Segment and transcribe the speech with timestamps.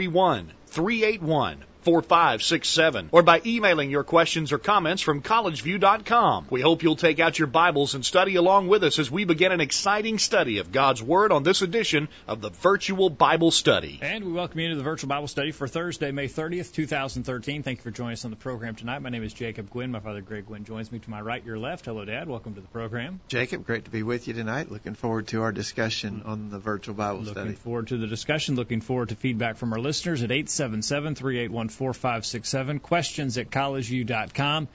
[0.00, 6.46] 331 381 4567 or by emailing your questions or comments from collegeview.com.
[6.50, 9.52] We hope you'll take out your Bibles and study along with us as we begin
[9.52, 13.98] an exciting study of God's Word on this edition of the Virtual Bible Study.
[14.02, 17.62] And we welcome you to the Virtual Bible Study for Thursday, May 30th, 2013.
[17.62, 19.00] Thank you for joining us on the program tonight.
[19.00, 19.90] My name is Jacob Gwin.
[19.90, 21.86] My father, Greg Gwin, joins me to my right, your left.
[21.86, 22.28] Hello, Dad.
[22.28, 23.20] Welcome to the program.
[23.28, 24.70] Jacob, great to be with you tonight.
[24.70, 27.48] Looking forward to our discussion on the Virtual Bible looking Study.
[27.48, 28.56] Looking forward to the discussion.
[28.56, 32.80] Looking forward to feedback from our listeners at 877 381 4567.
[32.80, 34.68] Questions at collegeview.com.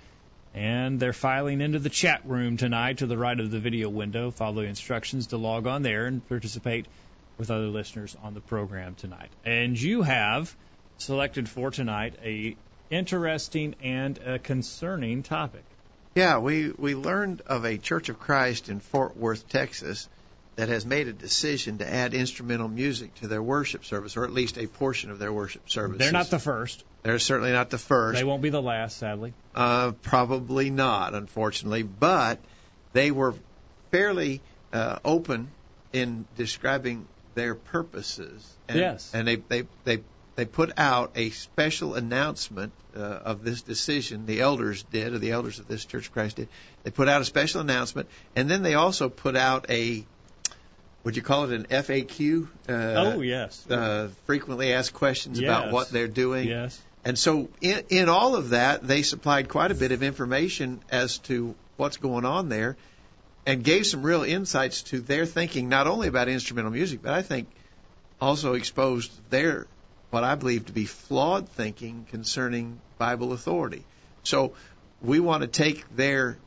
[0.53, 4.31] And they're filing into the chat room tonight to the right of the video window.
[4.31, 6.85] Follow the instructions to log on there and participate
[7.37, 9.29] with other listeners on the program tonight.
[9.43, 10.55] And you have
[10.97, 12.55] selected for tonight a
[12.89, 15.63] interesting and a concerning topic.
[16.15, 20.07] Yeah, we, we learned of a Church of Christ in Fort Worth, Texas,
[20.55, 24.31] that has made a decision to add instrumental music to their worship service, or at
[24.31, 25.99] least a portion of their worship service.
[25.99, 26.85] They're not the first.
[27.05, 28.17] They're certainly not the first.
[28.17, 29.35] They won't be the last, sadly.
[29.53, 31.83] Uh, probably not, unfortunately.
[31.83, 32.39] But
[32.93, 33.35] they were
[33.91, 34.41] fairly
[34.73, 35.49] uh, open
[35.93, 38.51] in describing their purposes.
[38.67, 39.11] And, yes.
[39.13, 39.99] And they, they, they,
[40.35, 44.25] they put out a special announcement uh, of this decision.
[44.25, 46.47] The elders did, or the elders of this Church of Christ did.
[46.81, 50.03] They put out a special announcement, and then they also put out a
[51.03, 52.47] would you call it an FAQ?
[52.67, 53.69] Uh, oh yes.
[53.69, 55.47] Uh, frequently asked questions yes.
[55.47, 56.47] about what they're doing.
[56.47, 56.81] Yes.
[57.05, 61.19] And so in, in all of that, they supplied quite a bit of information as
[61.19, 62.77] to what's going on there,
[63.45, 67.21] and gave some real insights to their thinking, not only about instrumental music, but I
[67.21, 67.47] think
[68.19, 69.67] also exposed their
[70.09, 73.83] what I believe to be flawed thinking concerning Bible authority.
[74.23, 74.53] So
[75.01, 76.37] we want to take their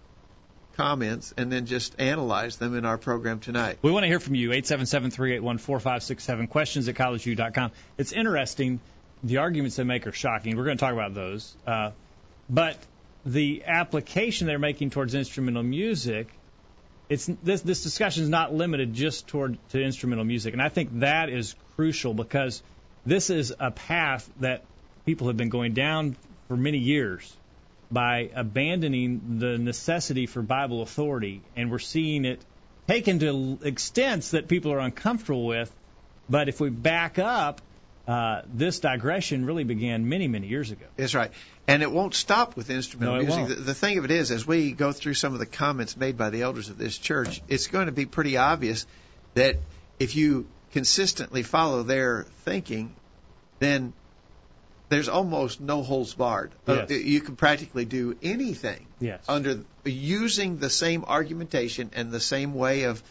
[0.76, 3.78] comments and then just analyze them in our program tonight.
[3.82, 4.50] We want to hear from you.
[4.50, 6.48] 877-381-4567.
[6.48, 7.72] Questions at collegeview.com.
[7.98, 8.80] It's interesting.
[9.24, 10.56] The arguments they make are shocking.
[10.56, 11.54] We're going to talk about those.
[11.66, 11.90] Uh,
[12.48, 12.76] but
[13.26, 16.28] the application they're making towards instrumental music,
[17.08, 21.00] it's this this discussion is not limited just toward to instrumental music, and I think
[21.00, 22.62] that is crucial because
[23.06, 24.64] this is a path that
[25.06, 26.16] people have been going down
[26.48, 27.34] for many years
[27.90, 32.40] by abandoning the necessity for Bible authority, and we're seeing it
[32.86, 35.74] taken to extents that people are uncomfortable with.
[36.28, 37.62] But if we back up,
[38.08, 40.86] uh, this digression really began many, many years ago.
[40.96, 41.30] That's right.
[41.66, 43.58] And it won't stop with instrumental no, music.
[43.58, 46.16] The, the, thing of it is, as we go through some of the comments made
[46.16, 48.86] by the elders of this church, it's going to be pretty obvious
[49.34, 49.56] that
[49.98, 52.94] if you consistently follow their thinking,
[53.58, 53.92] then
[54.88, 56.52] there's almost no holds barred.
[56.66, 56.90] Yes.
[56.90, 59.22] Uh, you can practically do anything yes.
[59.28, 63.02] under using the same argumentation and the same way of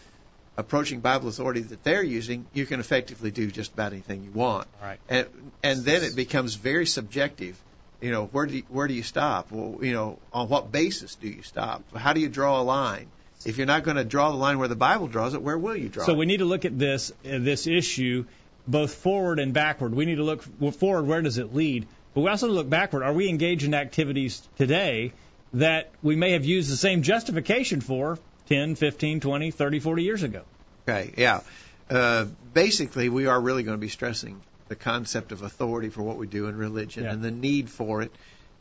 [0.57, 2.45] approaching Bible authority that they're using.
[2.53, 4.67] You can effectively do just about anything you want.
[4.81, 4.99] Right.
[5.07, 5.27] And
[5.63, 7.57] and then it becomes very subjective.
[8.01, 9.51] You know, where do you, where do you stop?
[9.51, 11.83] Well, you know, on what basis do you stop?
[11.95, 13.07] How do you draw a line?
[13.45, 15.75] If you're not going to draw the line where the Bible draws it, where will
[15.75, 16.15] you draw so it?
[16.15, 18.25] So we need to look at this uh, this issue
[18.67, 19.95] both forward and backward.
[19.95, 20.43] We need to look
[20.73, 21.87] forward, where does it lead?
[22.13, 23.03] But we also look backward.
[23.03, 25.13] Are we engaged in activities today
[25.53, 30.23] that we may have used the same justification for 10, 15, 20, 30, 40 years
[30.23, 30.41] ago?
[30.87, 31.41] Okay, yeah.
[31.89, 36.17] Uh, basically, we are really going to be stressing the concept of authority for what
[36.17, 37.11] we do in religion yeah.
[37.11, 38.11] and the need for it,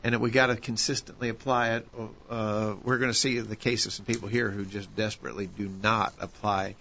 [0.03, 1.87] and that we got to consistently apply it.
[2.29, 5.69] Uh, we're going to see the case of some people here who just desperately do
[5.81, 6.75] not apply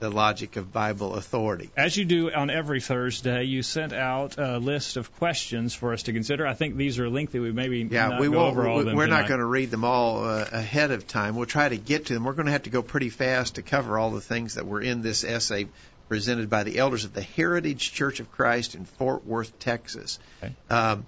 [0.00, 1.70] the logic of Bible authority.
[1.76, 6.04] As you do on every Thursday, you sent out a list of questions for us
[6.04, 6.46] to consider.
[6.46, 7.38] I think these are lengthy.
[7.38, 8.56] We maybe yeah, we won't.
[8.56, 9.06] We're tonight.
[9.06, 11.36] not going to read them all uh, ahead of time.
[11.36, 12.24] We'll try to get to them.
[12.24, 14.80] We're going to have to go pretty fast to cover all the things that were
[14.80, 15.68] in this essay
[16.08, 20.18] presented by the elders of the Heritage Church of Christ in Fort Worth, Texas.
[20.42, 20.52] Okay.
[20.68, 21.06] Um,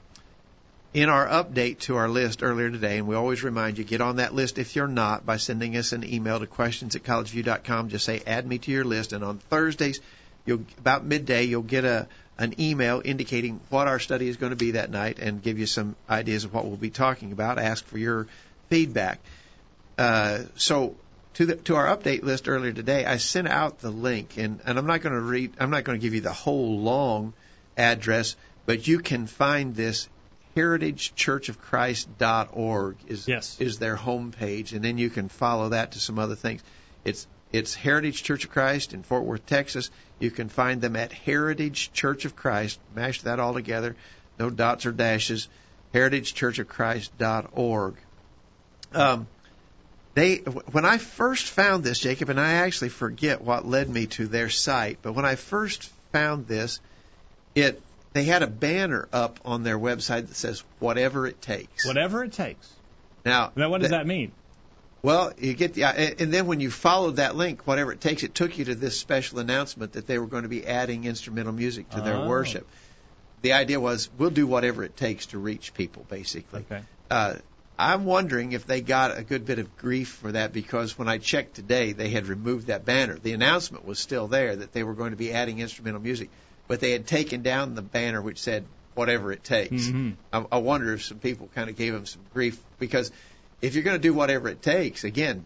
[0.94, 4.16] in our update to our list earlier today, and we always remind you, get on
[4.16, 7.88] that list if you're not by sending us an email to questions at collegeview.com.
[7.88, 9.12] Just say, add me to your list.
[9.12, 10.00] And on Thursdays,
[10.44, 14.56] you'll, about midday, you'll get a, an email indicating what our study is going to
[14.56, 17.58] be that night and give you some ideas of what we'll be talking about.
[17.58, 18.26] Ask for your
[18.68, 19.18] feedback.
[19.96, 20.94] Uh, so
[21.34, 24.78] to the, to our update list earlier today, I sent out the link, and, and
[24.78, 25.54] I'm not going to read.
[25.58, 27.32] I'm not going to give you the whole long
[27.78, 28.36] address,
[28.66, 30.08] but you can find this
[30.56, 33.56] heritagechurchofchrist.org is Yes.
[33.60, 36.62] is their homepage, and then you can follow that to some other things.
[37.04, 39.90] It's it's Heritage Church of Christ in Fort Worth, Texas.
[40.18, 42.80] You can find them at Heritage Church of Christ.
[42.94, 43.96] Mash that all together,
[44.38, 45.48] no dots or dashes.
[45.92, 47.94] HeritageChurchofChrist.org.
[48.94, 49.26] Um,
[50.14, 54.26] they when I first found this, Jacob, and I actually forget what led me to
[54.26, 56.80] their site, but when I first found this,
[57.54, 57.80] it
[58.12, 62.32] they had a banner up on their website that says "Whatever it takes." Whatever it
[62.32, 62.68] takes.
[63.24, 64.32] Now, Now, what does th- that mean?
[65.02, 68.22] well, you get the, and and then when you followed that link, whatever it takes,
[68.22, 71.52] it took you to this special announcement that they were going to be adding instrumental
[71.52, 72.28] music to their Oh.
[72.28, 72.66] worship.
[73.42, 76.64] The idea was we'll do whatever it takes to reach people, basically.
[76.70, 76.82] Okay.
[77.10, 77.34] Uh,
[77.78, 81.18] I'm wondering if they got a good bit of grief for that because when I
[81.18, 83.18] checked today, they had removed that banner.
[83.20, 86.28] The announcement was still there that they were going to be adding instrumental music,
[86.72, 88.64] but they had taken down the banner which said
[88.94, 89.88] whatever it takes.
[89.88, 90.14] Mhm.
[90.32, 93.12] I, I wonder if some people kind of gave them some grief because
[93.60, 95.44] if you're going to do whatever it takes, again,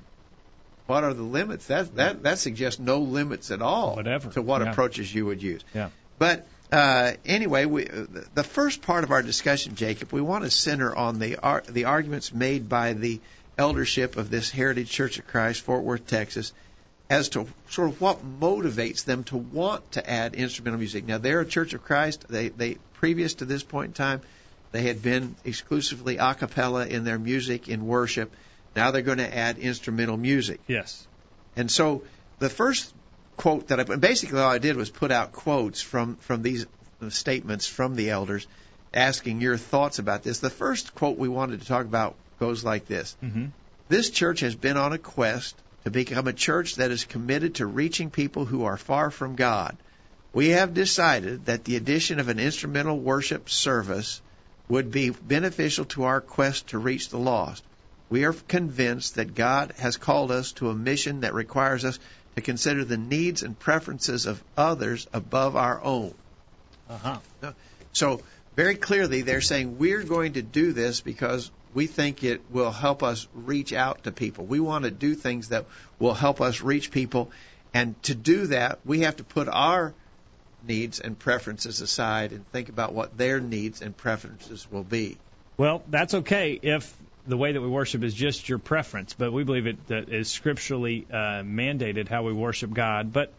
[0.86, 1.66] what are the limits?
[1.66, 4.30] That that that suggests no limits at all Whatever.
[4.30, 4.70] to what Yeah.
[4.70, 5.62] approaches you would use.
[5.74, 5.88] Yeah.
[6.16, 7.86] But uh, anyway, we,
[8.34, 11.86] the first part of our discussion, Jacob, we want to center on the ar- the
[11.86, 13.20] arguments made by the
[13.58, 16.52] eldership of this Heritage Church of Christ, Fort Worth, Texas,
[17.08, 21.06] as to sort of what motivates them to want to add instrumental music.
[21.06, 22.26] Now, they're a Church of Christ.
[22.28, 24.20] They they previous to this point in time,
[24.72, 28.32] they had been exclusively a cappella in their music in worship.
[28.74, 30.60] Now they're going to add instrumental music.
[30.66, 31.06] Yes.
[31.56, 32.02] And so
[32.38, 32.92] the first
[33.36, 36.66] quote that I basically all I did was put out quotes from from these
[37.08, 38.46] statements from the elders,
[38.92, 40.40] asking your thoughts about this.
[40.40, 43.46] The first quote we wanted to talk about goes like this: Mm-hmm.
[43.88, 45.54] This church has been on a quest
[45.86, 49.76] to become a church that is committed to reaching people who are far from God.
[50.32, 54.20] We have decided that the addition of an instrumental worship service
[54.68, 57.62] would be beneficial to our quest to reach the lost.
[58.10, 62.00] We are convinced that God has called us to a mission that requires us
[62.34, 66.14] to consider the needs and preferences of others above our own.
[66.90, 67.52] Uh huh.
[67.92, 68.22] So,
[68.56, 73.02] very clearly, they're saying we're going to do this because we think it will help
[73.02, 74.46] us reach out to people.
[74.46, 75.66] We want to do things that
[75.98, 77.30] will help us reach people.
[77.74, 79.92] And to do that, we have to put our
[80.66, 85.18] needs and preferences aside and think about what their needs and preferences will be.
[85.58, 86.96] Well, that's okay if
[87.26, 90.30] the way that we worship is just your preference, but we believe it that is
[90.30, 93.12] scripturally uh, mandated how we worship God.
[93.12, 93.34] But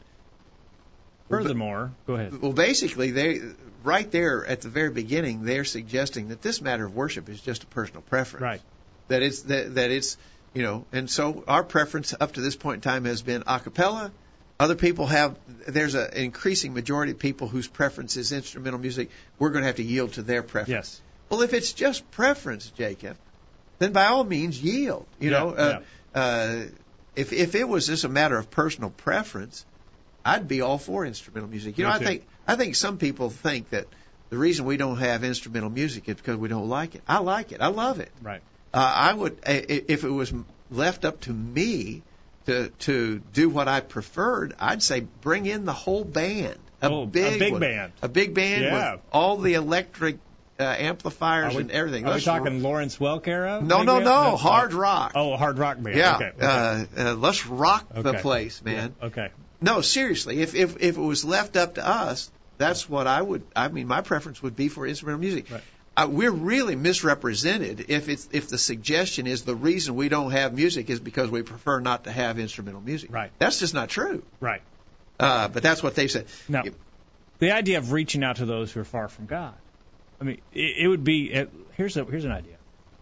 [1.27, 2.39] furthermore, go ahead.
[2.39, 3.41] Well, basically, they
[3.83, 7.63] right there at the very beginning, they're suggesting that this matter of worship is just
[7.63, 8.41] a personal preference.
[8.41, 8.61] Right.
[9.07, 10.17] That it's that, that it's
[10.53, 13.59] you know, and so our preference up to this point in time has been a
[13.59, 14.11] cappella.
[14.59, 15.37] Other people have
[15.67, 19.11] there's an increasing majority of people whose preference is instrumental music.
[19.37, 20.69] We're going to have to yield to their preference.
[20.69, 21.01] Yes.
[21.29, 23.17] Well, if it's just preference, Jacob,
[23.79, 25.05] then by all means yield.
[25.19, 25.81] You Yeah, know, uh,
[26.15, 26.63] uh,
[27.15, 29.65] if if it was just a matter of personal preference,
[30.25, 31.77] I'd be all for instrumental music.
[31.77, 33.85] You know, I think I think some people think that
[34.29, 37.01] the reason we don't have instrumental music is because we don't like it.
[37.07, 37.61] I like it.
[37.61, 38.11] I love it.
[38.21, 38.41] Right.
[38.73, 40.33] Uh, I would if it was
[40.69, 42.01] left up to me
[42.45, 44.53] to to do what I preferred.
[44.59, 47.61] I'd say bring in the whole band, a Oh, a big big one.
[47.61, 47.91] band.
[48.01, 48.93] a big band Yeah.
[48.93, 50.17] with all the electric
[50.59, 52.03] uh, amplifiers we, and everything.
[52.05, 53.61] Are we Let's- talking Lawrence Welk era?
[53.61, 55.11] No, no, no, No, hard rock.
[55.15, 55.95] Oh, a hard rock band.
[55.95, 56.31] yeah, Okay.
[56.35, 56.45] okay.
[56.45, 58.95] Uh, uh, let's rock the place, man.
[59.01, 59.29] Okay.
[59.61, 63.43] No, seriously, if if if it was left up to us, that's what I would.
[63.55, 65.51] I mean, my preference would be for instrumental music.
[65.51, 65.61] Right.
[65.95, 70.53] Uh, we're really misrepresented if it's if the suggestion is the reason we don't have
[70.53, 73.11] music is because we prefer not to have instrumental music.
[73.11, 73.31] Right.
[73.39, 74.23] That's just not true.
[74.39, 74.61] Right.
[75.19, 76.27] Uh, but that's what they said.
[76.47, 76.63] Now,
[77.39, 79.55] the idea of reaching out to those who are far from God.
[80.21, 81.29] I mean, it, it would be.
[81.73, 82.57] Here's a here's an idea.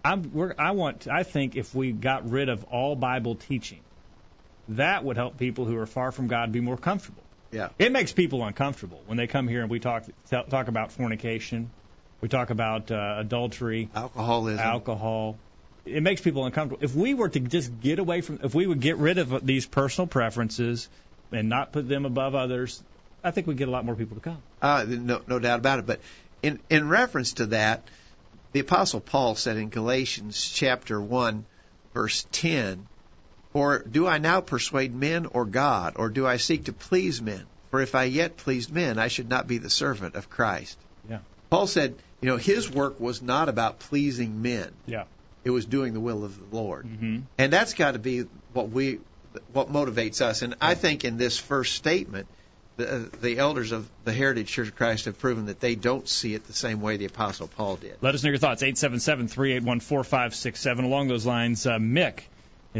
[0.06, 1.08] I'm, we're, I want.
[1.08, 3.80] I think if we got rid of all Bible teaching,
[4.70, 7.24] that would help people who are far from God be more comfortable.
[7.56, 7.70] Yeah.
[7.80, 11.72] It makes people uncomfortable when they come here and we talk talk about fornication,
[12.20, 14.60] we talk about uh, adultery, Alcoholism.
[14.60, 15.38] alcohol.
[15.86, 16.84] It makes people uncomfortable.
[16.84, 19.66] If we were to just get away from, if we would get rid of these
[19.66, 20.90] personal preferences
[21.32, 22.84] and not put them above others,
[23.24, 24.42] I think we'd get a lot more people to come.
[24.62, 25.86] Uh, no, no doubt about it.
[25.86, 26.02] But
[26.42, 27.88] in, in reference to that,
[28.52, 31.46] the Apostle Paul said in Galatians chapter 1,
[31.94, 32.88] verse 10,
[33.56, 37.46] Or do I now persuade men or God, or do I seek to please men?
[37.72, 40.78] For if I yet pleased men, I should not be the servant of Christ.
[41.10, 41.20] Yeah.
[41.50, 44.74] Paul said, you know, his work was not about pleasing men.
[44.86, 45.06] Yeah.
[45.46, 46.86] It was doing the will of the Lord.
[46.86, 47.20] Mm-hmm.
[47.38, 49.00] And that's got to be what we
[49.54, 50.42] what motivates us.
[50.42, 52.28] And I think in this first statement,
[52.76, 56.34] the, the elders of the Heritage Church of Christ have proven that they don't see
[56.34, 57.96] it the same way the Apostle Paul did.
[58.02, 58.64] Let us know your thoughts.
[58.64, 60.84] 877 381 4567.
[60.84, 62.24] Along those lines, uh, Mick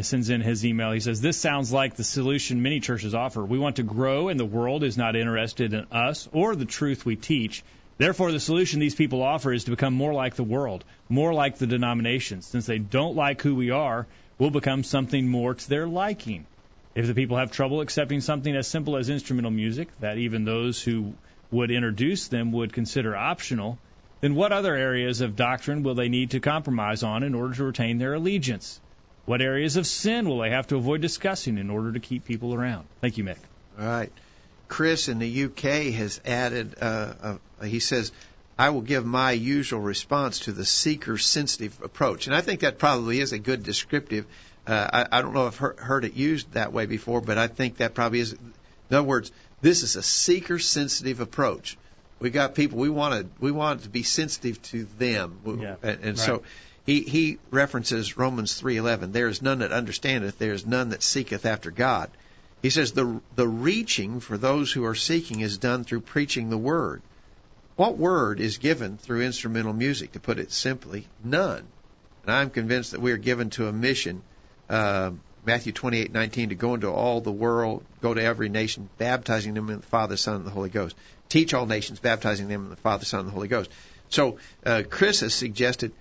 [0.03, 0.91] sends in his email.
[0.91, 3.43] He says, This sounds like the solution many churches offer.
[3.43, 7.05] We want to grow, and the world is not interested in us or the truth
[7.05, 7.63] we teach.
[7.97, 11.57] Therefore, the solution these people offer is to become more like the world, more like
[11.57, 12.45] the denominations.
[12.45, 14.05] Since they don't like who we are,
[14.37, 16.45] we'll become something more to their liking.
[16.93, 20.81] If the people have trouble accepting something as simple as instrumental music, that even those
[20.81, 21.13] who
[21.51, 23.77] would introduce them would consider optional,
[24.19, 27.63] then what other areas of doctrine will they need to compromise on in order to
[27.63, 28.81] retain their allegiance?
[29.25, 32.53] What areas of sin will they have to avoid discussing in order to keep people
[32.53, 32.88] around?
[33.01, 33.38] Thank you, Mick.
[33.79, 34.12] All right.
[34.67, 38.12] Chris in the UK has added, uh, uh, he says,
[38.58, 42.27] I will give my usual response to the seeker sensitive approach.
[42.27, 44.25] And I think that probably is a good descriptive
[44.67, 47.48] uh, I, I don't know if I've heard it used that way before, but I
[47.48, 48.34] think that probably is.
[48.34, 48.53] In
[48.98, 51.77] other words, this is a seeker sensitive approach.
[52.20, 56.00] We got people we want to we want to be sensitive to them, yeah, and,
[56.01, 56.17] and right.
[56.17, 56.44] so
[56.86, 59.12] he he references Romans three eleven.
[59.12, 60.38] There is none that understandeth.
[60.38, 62.10] There is none that seeketh after God.
[62.62, 66.58] He says the the reaching for those who are seeking is done through preaching the
[66.58, 67.01] word.
[67.75, 70.13] What word is given through instrumental music?
[70.13, 71.63] To put it simply, none.
[72.24, 74.22] And I'm convinced that we are given to a mission
[74.70, 75.12] uh,
[75.46, 79.77] Matthew 28:19 to go into all the world, go to every nation, baptizing them in
[79.77, 80.96] the Father, Son, and the Holy Ghost.
[81.30, 83.70] Teach all nations, baptizing them in the Father, Son, and the Holy Ghost.
[84.10, 85.92] So uh, Chris has suggested,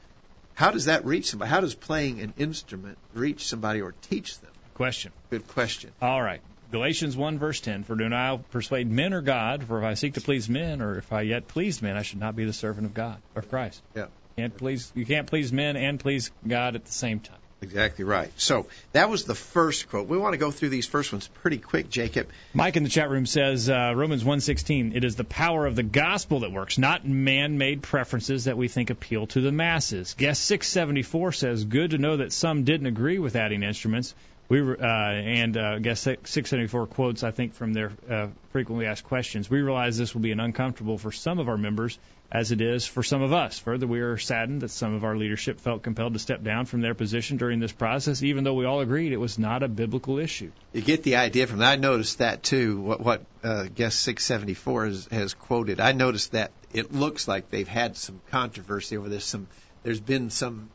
[0.55, 1.51] how does that reach somebody?
[1.51, 4.51] How does playing an instrument reach somebody or teach them?
[4.75, 5.13] Question.
[5.31, 5.91] Good question.
[6.01, 6.41] All right.
[6.71, 9.65] Galatians 1 verse 10, For do I persuade men or God?
[9.65, 12.19] For if I seek to please men, or if I yet please men, I should
[12.19, 13.81] not be the servant of God, or Christ.
[13.95, 14.07] Yeah.
[14.37, 17.39] Can't please, you can't please men and please God at the same time.
[17.65, 18.31] Exactly right.
[18.37, 20.07] So that was the first quote.
[20.07, 22.29] We want to go through these first ones pretty quick, Jacob.
[22.53, 24.95] Mike in the chat room says uh, Romans 1:16.
[24.95, 28.91] It is the power of the gospel that works, not man-made preferences that we think
[28.91, 30.15] appeal to the masses.
[30.15, 34.15] Guest 674 says, "Good to know that some didn't agree with adding instruments."
[34.51, 39.49] We uh, and uh, guest 674 quotes, I think, from their uh, frequently asked questions.
[39.49, 41.99] We realize this will be an uncomfortable for some of our members
[42.33, 43.59] as it is for some of us.
[43.61, 46.81] Further, we are saddened that some of our leadership felt compelled to step down from
[46.81, 50.19] their position during this process, even though we all agreed it was not a biblical
[50.19, 50.51] issue.
[50.73, 51.73] You get the idea from that.
[51.73, 52.81] I noticed that too.
[52.81, 55.81] What, what uh, guest 674 has, has quoted.
[55.81, 59.25] I noticed that it looks like they've had some controversy over this.
[59.25, 59.47] Some
[59.85, 60.71] there's been some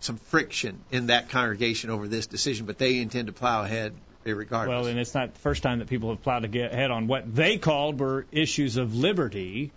[0.00, 3.94] some friction in that congregation over this decision, but they intend to plow ahead
[4.24, 4.74] regardless.
[4.74, 7.56] Well, and it's not the first time that people have plowed ahead on what they
[7.56, 9.72] called were issues of liberty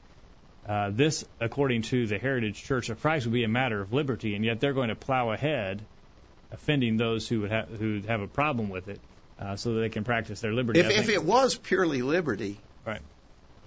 [0.67, 4.35] uh, this, according to the Heritage Church of Christ, would be a matter of liberty,
[4.35, 5.81] and yet they're going to plow ahead,
[6.51, 8.99] offending those who would have who have a problem with it,
[9.39, 10.79] uh, so that they can practice their liberty.
[10.79, 13.01] If, if it was purely liberty, right.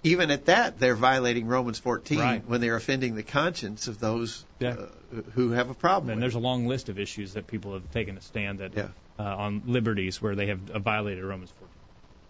[0.05, 2.47] Even at that, they're violating Romans 14 right.
[2.47, 4.75] when they're offending the conscience of those yeah.
[4.75, 6.11] uh, who have a problem.
[6.11, 8.89] And there's a long list of issues that people have taken a stand that yeah.
[9.19, 11.69] uh, on liberties where they have violated Romans 14.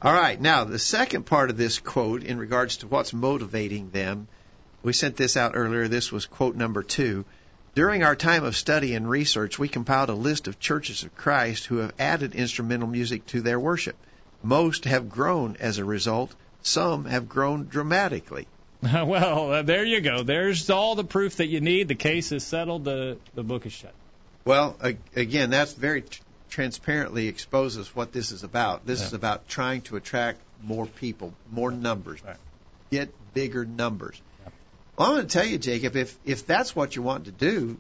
[0.03, 0.41] All right.
[0.41, 4.29] Now, the second part of this quote, in regards to what's motivating them,
[4.85, 5.89] we sent this out earlier.
[5.89, 7.25] This was quote number two.
[7.75, 11.65] During our time of study and research, we compiled a list of churches of Christ
[11.65, 13.97] who have added instrumental music to their worship.
[14.45, 16.33] Most have grown as a result.
[16.63, 18.47] Some have grown dramatically.
[18.83, 20.23] well, uh, there you go.
[20.23, 21.89] There's all the proof that you need.
[21.89, 22.85] The case is settled.
[22.85, 23.95] The the book is shut.
[24.45, 24.77] Well,
[25.17, 28.87] again, that's very t- transparently exposes what this is about.
[28.87, 29.07] This yeah.
[29.07, 32.37] is about trying to attract more people, more numbers, right.
[32.91, 34.21] get bigger numbers.
[34.97, 37.77] Well, I'm going to tell you, Jacob, if if that's what you want to do,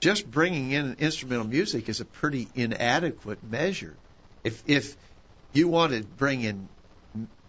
[0.00, 3.94] just bringing in instrumental music is a pretty inadequate measure.
[4.44, 4.96] If if
[5.52, 6.68] you want to bring in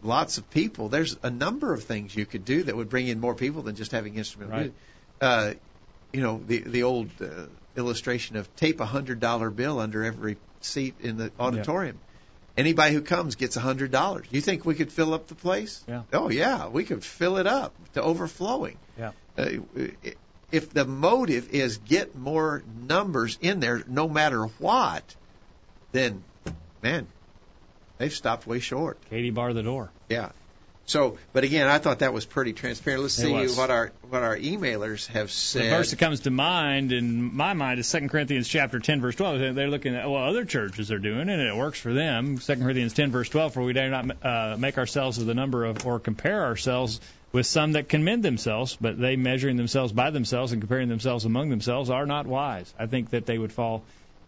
[0.02, 3.20] lots of people, there's a number of things you could do that would bring in
[3.20, 4.62] more people than just having instrumental right.
[4.62, 4.78] music.
[5.22, 5.54] Uh,
[6.14, 10.38] you know, the the old uh, illustration of tape a hundred dollar bill under every
[10.62, 12.00] seat in the auditorium.
[12.60, 14.28] Anybody who comes gets a hundred dollars.
[14.32, 15.82] You think we could fill up the place?
[15.88, 16.02] Yeah.
[16.12, 18.78] Oh yeah, we could fill it up to overflowing.
[18.98, 19.12] Yeah.
[19.38, 19.60] Uh,
[20.52, 25.16] if the motive is get more numbers in there, no matter what,
[25.94, 26.22] then
[26.84, 27.08] man,
[27.98, 28.98] they've stopped way short.
[29.10, 29.90] Katie bar the door.
[30.10, 30.32] Yeah.
[30.90, 33.04] So, but again, I thought that was pretty transparent.
[33.04, 33.56] Let's It see was.
[33.56, 35.66] what our what our emailers have said.
[35.66, 39.16] The verse that comes to mind in my mind is 2 Corinthians chapter 10 verse
[39.16, 39.56] 12.
[39.56, 42.40] They're looking at what other churches are doing, and it works for them.
[42.40, 43.54] 2 Corinthians 10 verse 12.
[43.54, 47.00] For we dare not uh, make ourselves of the number of or compare ourselves
[47.32, 51.50] with some that commend themselves, but they measuring themselves by themselves and comparing themselves among
[51.52, 52.74] themselves are not wise.
[52.80, 53.84] I think that they would fall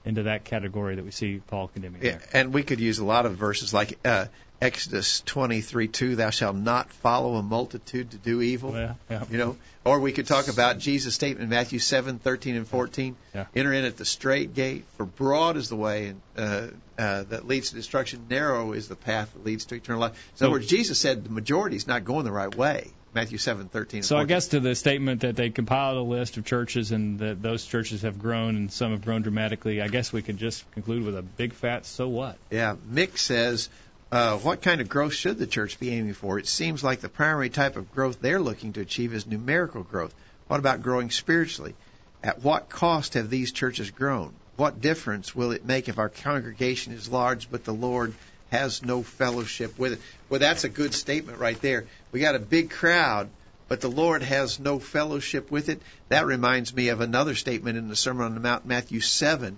[0.05, 2.27] into that category that we see Paul condemning Yeah, there.
[2.33, 4.25] and we could use a lot of verses like uh,
[4.61, 8.73] Exodus 23 2, thou shalt not follow a multitude to do evil.
[8.73, 9.23] Yeah, yeah.
[9.29, 13.15] You know, or we could talk about Jesus' statement in Matthew 7 13 and 14.
[13.33, 13.45] Yeah.
[13.55, 17.69] Enter in at the straight gate, for broad is the way uh, uh, that leads
[17.69, 20.31] to destruction, narrow is the path that leads to eternal life.
[20.35, 22.91] So, in other words, Jesus said the majority is not going the right way.
[23.13, 24.03] Matthew 7 13.
[24.03, 27.41] So I guess to the statement that they compiled a list of churches and that
[27.41, 31.03] those churches have grown and some have grown dramatically, I guess we could just conclude
[31.03, 32.37] with a big fat so what?
[32.49, 33.69] Yeah, Mick says,
[34.11, 36.37] uh, what kind of growth should the church be aiming for?
[36.37, 40.13] It seems like the primary type of growth they're looking to achieve is numerical growth.
[40.47, 41.75] What about growing spiritually?
[42.21, 44.33] At what cost have these churches grown?
[44.57, 48.13] What difference will it make if our congregation is large but the Lord
[48.51, 50.01] has no fellowship with it?
[50.29, 51.85] Well, that's a good statement right there.
[52.11, 53.29] We got a big crowd,
[53.69, 55.81] but the Lord has no fellowship with it.
[56.09, 59.57] That reminds me of another statement in the Sermon on the Mount, Matthew 7,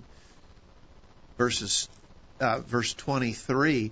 [1.38, 1.88] verses,
[2.38, 3.90] uh, verse 23.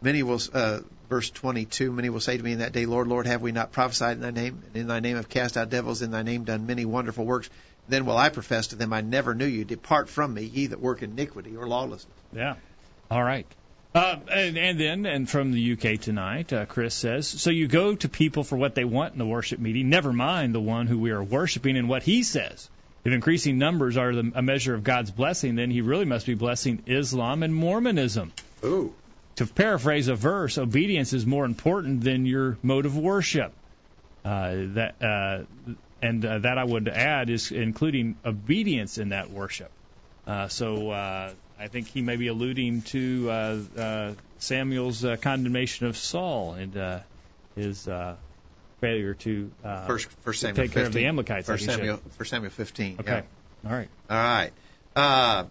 [0.00, 3.26] Many will, uh, verse 22, many will say to me in that day, Lord, Lord,
[3.26, 4.62] have we not prophesied in thy name?
[4.66, 7.50] And in thy name have cast out devils, in thy name done many wonderful works.
[7.88, 9.64] Then will I profess to them, I never knew you.
[9.64, 12.14] Depart from me, ye that work iniquity or lawlessness.
[12.32, 12.56] Yeah.
[13.10, 13.46] All right.
[13.94, 17.94] Uh, and, and then, and from the UK tonight, uh, Chris says, so you go
[17.94, 20.98] to people for what they want in the worship meeting, never mind the one who
[20.98, 22.68] we are worshiping and what he says.
[23.04, 26.34] If increasing numbers are the, a measure of God's blessing, then he really must be
[26.34, 28.32] blessing Islam and Mormonism.
[28.62, 28.92] Ooh.
[29.38, 33.52] To paraphrase a verse, obedience is more important than your mode of worship.
[34.24, 35.44] Uh, that uh,
[36.02, 39.70] and uh, that I would add is including obedience in that worship.
[40.26, 45.86] Uh, so uh, I think he may be alluding to uh, uh, Samuel's uh, condemnation
[45.86, 47.00] of Saul and uh,
[47.54, 48.16] his uh,
[48.80, 50.86] failure to uh, First, first Samuel take care 15.
[50.86, 51.46] of the Amalekites.
[51.46, 52.96] First Samuel, First Samuel 15.
[52.98, 53.22] Okay.
[53.64, 53.70] yeah.
[53.70, 53.88] All right.
[54.10, 54.52] All right.
[54.96, 55.44] Uh,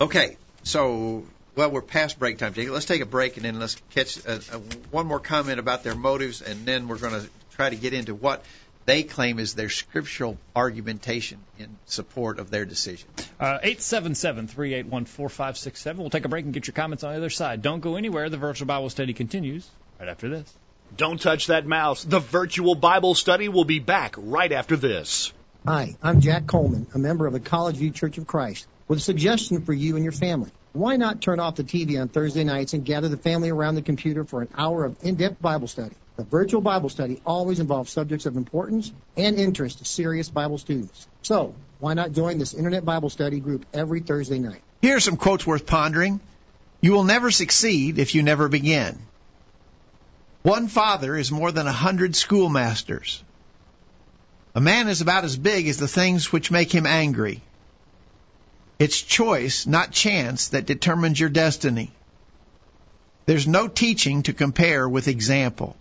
[0.00, 0.38] okay.
[0.62, 1.24] So,
[1.58, 2.72] well, we're past break time, Jacob.
[2.72, 4.58] Let's take a break and then let's catch uh, uh,
[4.92, 8.14] one more comment about their motives, and then we're going to try to get into
[8.14, 8.44] what
[8.84, 13.08] they claim is their scriptural argumentation in support of their decision.
[13.40, 15.96] Uh, 877-381-4567.
[15.96, 17.60] We'll take a break and get your comments on the other side.
[17.60, 18.30] Don't go anywhere.
[18.30, 20.48] The virtual Bible study continues right after this.
[20.96, 22.04] Don't touch that mouse.
[22.04, 25.32] The virtual Bible study will be back right after this.
[25.66, 29.02] Hi, I'm Jack Coleman, a member of the College View Church of Christ, with a
[29.02, 30.52] suggestion for you and your family.
[30.72, 33.82] Why not turn off the TV on Thursday nights and gather the family around the
[33.82, 35.94] computer for an hour of in-depth Bible study?
[36.16, 41.06] The virtual Bible study always involves subjects of importance and interest to serious Bible students.
[41.22, 44.60] So, why not join this Internet Bible study group every Thursday night?
[44.82, 46.20] Here are some quotes worth pondering.
[46.80, 48.98] You will never succeed if you never begin.
[50.42, 53.22] One father is more than a hundred schoolmasters.
[54.54, 57.42] A man is about as big as the things which make him angry.
[58.78, 61.90] It's choice, not chance, that determines your destiny.
[63.26, 65.76] There's no teaching to compare with example.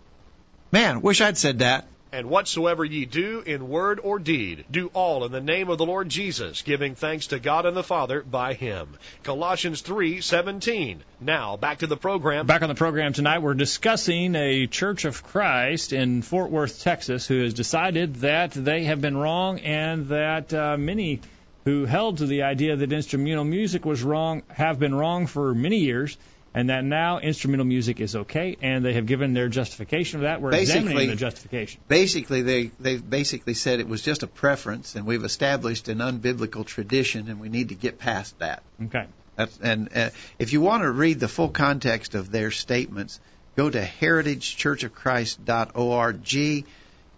[0.72, 1.88] Man, wish I'd said that.
[2.12, 5.86] And whatsoever ye do in word or deed, do all in the name of the
[5.86, 8.98] Lord Jesus, giving thanks to God and the Father by him.
[9.24, 11.00] Colossians 3:17.
[11.20, 12.48] Now, back to the program.
[12.48, 17.28] Back on the program tonight, we're discussing a Church of Christ in Fort Worth, Texas,
[17.28, 21.22] who has decided that they have been wrong and that uh, many
[21.68, 25.80] who held to the idea that instrumental music was wrong have been wrong for many
[25.80, 26.18] years,
[26.54, 30.42] and that now instrumental music is okay, and they have given their justification of that.
[30.42, 31.82] We're Basically- examining the justification.
[31.90, 36.66] Basically, they they basically said it was just a preference, and we've established an unbiblical
[36.66, 38.64] tradition, and we need to get past that.
[38.86, 39.06] Okay.
[39.36, 43.20] That's, and uh, if you want to read the full context of their statements,
[43.58, 46.24] go to heritagechurchofchrist.org,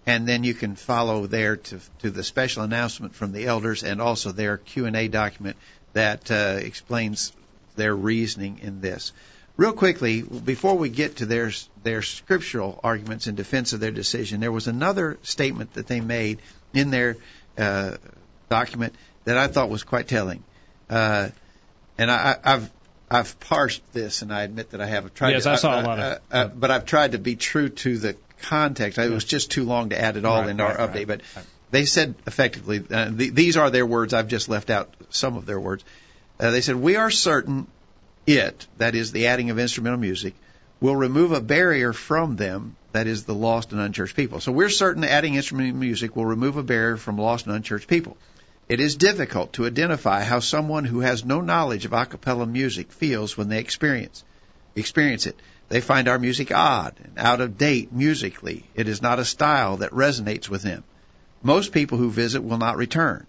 [0.05, 4.01] and then you can follow there to to the special announcement from the elders, and
[4.01, 5.57] also their Q and A document
[5.93, 7.31] that uh, explains
[7.75, 9.11] their reasoning in this.
[9.57, 11.51] Real quickly, before we get to their
[11.83, 16.39] their scriptural arguments in defense of their decision, there was another statement that they made
[16.73, 17.17] in their
[17.57, 17.97] uh,
[18.49, 18.93] document
[19.25, 20.43] that I thought was quite telling.
[20.89, 21.29] Uh,
[21.97, 22.71] and I, I- I've
[23.11, 25.31] I've parsed this, and I admit that I have tried.
[25.31, 28.15] Yes, to, I saw a lot of- but I've tried to be true to the
[28.41, 28.97] context.
[28.97, 31.07] It was just too long to add it all Right, into our right, update.
[31.07, 31.21] right, but
[31.71, 34.13] they said effectively, uh, th- these are their words.
[34.13, 35.83] I've just left out some of their words.
[36.39, 37.67] Uh, they said, "We are certain
[38.25, 40.33] it, that is the adding of instrumental music,
[40.81, 44.39] will remove a barrier from them, that is the lost and unchurched people.
[44.39, 48.17] So we're certain adding instrumental music will remove a barrier from lost and unchurched people.
[48.67, 52.91] It is difficult to identify how someone who has no knowledge of a cappella music
[52.91, 54.23] feels when they experience
[54.75, 55.35] experience it.
[55.69, 58.65] They find our music odd and out of date musically.
[58.73, 60.83] It is not a style that resonates with them.
[61.43, 63.25] Most people who visit will not return.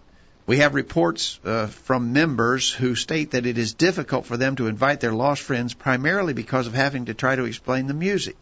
[0.47, 4.67] We have reports uh, from members who state that it is difficult for them to
[4.67, 8.35] invite their lost friends primarily because of having to try to explain the music.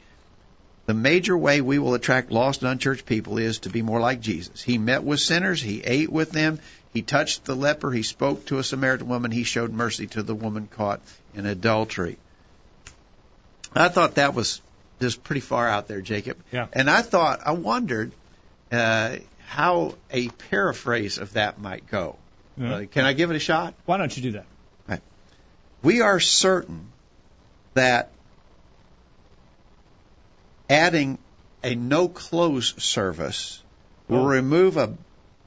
[0.85, 4.21] The major way we will attract lost and unchurched people is to be more like
[4.21, 4.61] Jesus.
[4.61, 6.59] He met with sinners, he ate with them,
[6.93, 10.33] he touched the leper, he spoke to a Samaritan woman, he showed mercy to the
[10.33, 11.01] woman caught
[11.35, 12.17] in adultery.
[13.75, 14.61] I thought that was
[14.99, 16.37] just pretty far out there, Jacob.
[16.51, 16.67] Yeah.
[16.73, 18.11] And I thought, I wondered
[18.71, 22.17] uh, how a paraphrase of that might go.
[22.57, 22.75] Yeah.
[22.75, 23.73] Uh, can I give it a shot?
[23.85, 24.45] Why don't you do that?
[25.81, 26.87] We are certain
[27.73, 28.11] that
[30.69, 31.17] adding
[31.63, 33.63] a no close service
[34.09, 34.27] will Oh.
[34.27, 34.93] remove a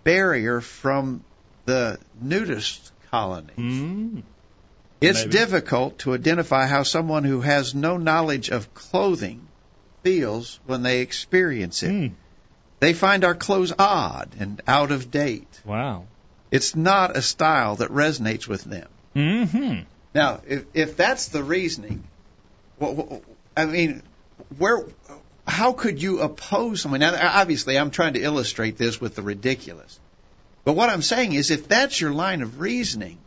[0.04, 1.22] barrier from
[1.66, 3.50] the nudist colonies.
[3.58, 4.22] Mm.
[5.02, 5.32] It's Maybe.
[5.32, 9.46] difficult to identify how someone who has no knowledge of clothing
[10.02, 11.90] feels when they experience it.
[11.90, 12.12] Mm.
[12.80, 15.60] They find our clothes odd and out of date.
[15.64, 16.04] Wow.
[16.50, 18.88] It's not a style that resonates with them.
[19.14, 19.80] Mm-hmm.
[20.14, 22.04] Now, if if that's the reasoning,
[22.80, 23.18] wh-
[23.56, 24.02] I mean,
[24.58, 24.84] where,
[25.46, 27.00] how could you oppose someone?
[27.00, 29.98] Now, obviously, I'm trying to illustrate this with the ridiculous,
[30.64, 33.18] but what I'm saying is, if that's your line of reasoning,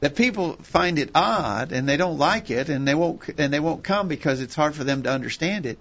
[0.00, 3.60] that people find it odd and they don't like it and they won't and they
[3.60, 5.78] won't come because it's hard for them to understand it.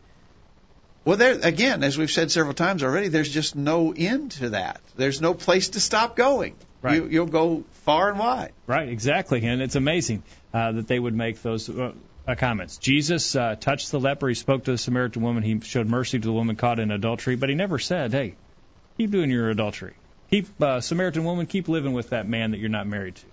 [1.05, 4.81] Well, there again, as we've said several times already, there's just no end to that.
[4.95, 6.55] There's no place to stop going.
[6.81, 6.95] Right.
[6.95, 8.53] You, you'll go far and wide.
[8.67, 9.45] Right, exactly.
[9.45, 11.93] And it's amazing uh, that they would make those uh,
[12.27, 12.77] uh, comments.
[12.77, 14.27] Jesus uh, touched the leper.
[14.27, 15.43] He spoke to the Samaritan woman.
[15.43, 17.35] He showed mercy to the woman caught in adultery.
[17.35, 18.35] But he never said, hey,
[18.97, 19.93] keep doing your adultery.
[20.29, 23.25] Keep, uh, Samaritan woman, keep living with that man that you're not married to.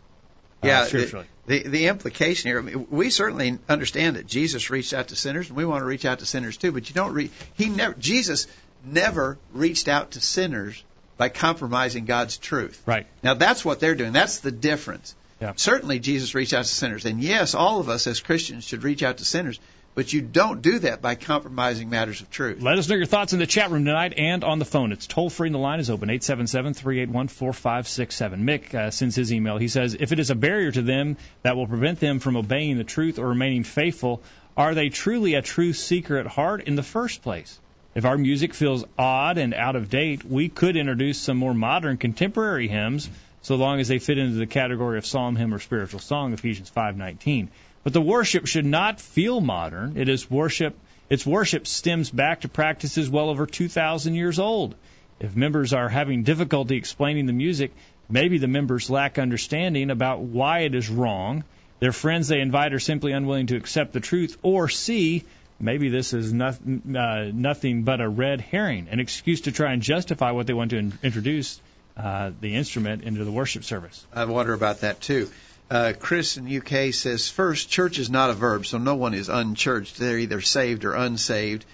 [0.64, 1.26] Uh, Yeah, scripturally.
[1.46, 2.58] the, the the implication here.
[2.58, 5.86] I mean, we certainly understand that Jesus reached out to sinners, and we want to
[5.86, 6.72] reach out to sinners too.
[6.72, 8.46] But you don't re- he never Jesus
[8.84, 10.82] never reached out to sinners
[11.16, 12.82] by compromising God's truth.
[12.86, 13.06] Right.
[13.22, 14.12] Now that's what they're doing.
[14.12, 15.14] That's the difference.
[15.40, 15.52] Yeah.
[15.56, 19.02] Certainly Jesus reached out to sinners, and yes, all of us as Christians should reach
[19.02, 19.58] out to sinners.
[19.94, 22.60] But you don't do that by compromising matters of truth.
[22.60, 24.90] Let us know your thoughts in the chat room tonight and on the phone.
[24.90, 28.42] It's toll free and the line is open, 877-381-4567.
[28.42, 29.56] Mick uh, sends his email.
[29.56, 32.76] He says, if it is a barrier to them that will prevent them from obeying
[32.76, 34.20] the truth or remaining faithful,
[34.56, 37.60] are they truly a truth seeker at heart in the first place?
[37.94, 41.98] If our music feels odd and out of date, we could introduce some more modern
[41.98, 43.08] contemporary hymns
[43.42, 46.72] so long as they fit into the category of psalm, hymn, or spiritual song, Ephesians
[46.74, 47.48] 5:19.
[47.84, 49.96] But the worship should not feel modern.
[49.96, 50.76] It is worship.
[51.10, 54.74] Its worship stems back to practices well over 2,000 years old.
[55.20, 57.72] If members are having difficulty explaining the music,
[58.08, 61.44] maybe the members lack understanding about why it is wrong.
[61.80, 65.24] Their friends they invite are simply unwilling to accept the truth, or C,
[65.60, 70.30] maybe this is uh, nothing but a red herring, an excuse to try and justify
[70.30, 71.60] what they want to in- introduce
[71.96, 74.04] uh, the instrument into the worship service.
[74.12, 75.30] I wonder about that too.
[75.70, 79.28] Uh, Chris in UK says, first, church is not a verb, so no one is
[79.28, 79.96] unchurched.
[79.96, 81.64] They're either saved or unsaved.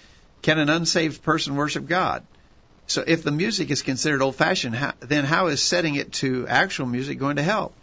[0.41, 2.23] Can an unsaved person worship God?
[2.87, 6.47] So if the music is considered old fashioned, how, then how is setting it to
[6.47, 7.73] actual music going to help?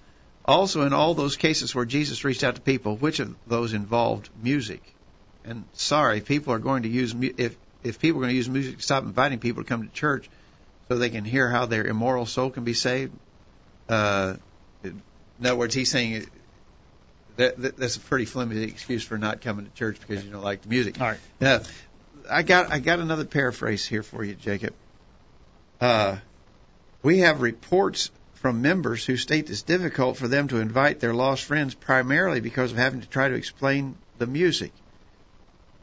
[0.44, 4.30] Also, in all those cases where Jesus reached out to people, which of those involved
[4.42, 4.82] music?
[5.44, 8.76] And sorry, people are going to use if if people are going to use music
[8.76, 10.28] to stop inviting people to come to church
[10.88, 13.12] so they can hear how their immoral soul can be saved.
[13.88, 14.34] Uh,
[15.40, 16.26] in other words, he's saying
[17.36, 20.42] that, that that's a pretty flimsy excuse for not coming to church because you don't
[20.42, 21.00] like the music.
[21.00, 21.18] All right.
[21.40, 21.60] Now,
[22.28, 24.74] I got I got another paraphrase here for you, Jacob.
[25.80, 26.16] Uh,
[27.02, 31.44] we have reports from members who state it's difficult for them to invite their lost
[31.44, 34.72] friends primarily because of having to try to explain the music.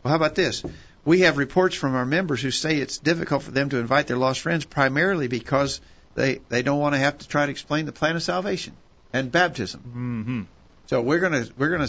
[0.04, 0.64] Well, how about this?
[1.06, 4.18] We have reports from our members who say it's difficult for them to invite their
[4.18, 5.80] lost friends primarily because
[6.16, 8.76] they they don't want to have to try to explain the plan of salvation
[9.16, 9.82] and baptism.
[9.82, 10.42] Mm-hmm.
[10.88, 11.88] So we're gonna we're gonna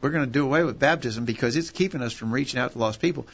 [0.00, 3.00] we're gonna do away with baptism because it's keeping us from reaching out to lost
[3.00, 3.26] people.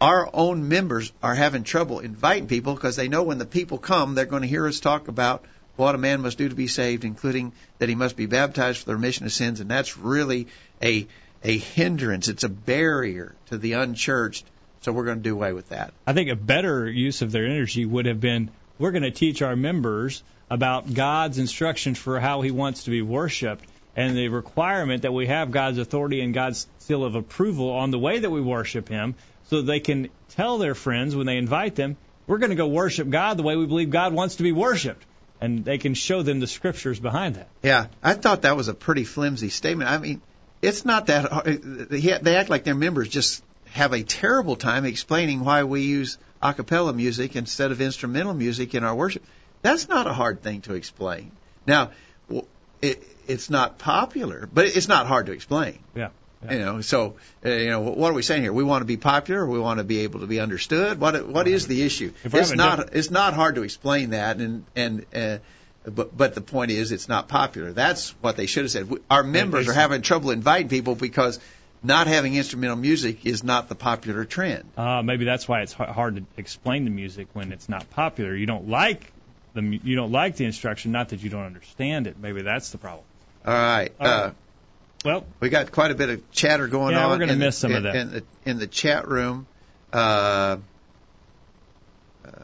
[0.00, 4.14] Our own members are having trouble inviting people because they know when the people come,
[4.14, 5.44] they're going to hear us talk about
[5.76, 8.86] what a man must do to be saved, including that he must be baptized for
[8.86, 10.46] the remission of sins, and that's really
[10.80, 11.08] a
[11.42, 12.28] a hindrance.
[12.28, 14.44] It's a barrier to the unchurched.
[14.82, 15.92] So we're going to do away with that.
[16.06, 19.42] I think a better use of their energy would have been we're going to teach
[19.42, 23.64] our members about God's instructions for how He wants to be worshipped
[23.96, 27.98] and the requirement that we have God's authority and God's seal of approval on the
[27.98, 31.96] way that we worship Him so they can tell their friends when they invite them,
[32.26, 35.04] we're going to go worship God the way we believe God wants to be worshiped.
[35.40, 37.48] And they can show them the scriptures behind that.
[37.62, 39.90] Yeah, I thought that was a pretty flimsy statement.
[39.90, 40.22] I mean,
[40.62, 41.90] it's not that hard.
[41.90, 46.54] They act like their members just have a terrible time explaining why we use a
[46.54, 49.24] cappella music instead of instrumental music in our worship.
[49.62, 51.32] That's not a hard thing to explain.
[51.66, 51.90] Now,
[52.82, 55.78] it, it's not popular, but it's not hard to explain.
[55.94, 56.10] Yeah.
[56.44, 56.52] yeah.
[56.52, 58.52] You know, so uh, you know, what are we saying here?
[58.52, 61.00] We want to be popular, or we want to be able to be understood.
[61.00, 62.12] What what is the issue?
[62.24, 65.38] It's not it's not hard to explain that, and and uh,
[65.84, 67.72] but but the point is, it's not popular.
[67.72, 68.90] That's what they should have said.
[69.10, 71.38] Our members are having trouble inviting people because
[71.82, 74.64] not having instrumental music is not the popular trend.
[74.76, 78.34] Uh, maybe that's why it's hard to explain the music when it's not popular.
[78.34, 79.12] You don't like
[79.54, 82.18] the you don't like the instruction, not that you don't understand it.
[82.18, 83.04] Maybe that's the problem.
[83.44, 83.92] All right.
[84.00, 84.14] All right.
[84.14, 84.30] Uh,
[85.04, 87.10] well, we got quite a bit of chatter going yeah, on.
[87.10, 89.46] we're going to miss the, some in, of that in the, in the chat room.
[89.92, 90.56] Uh,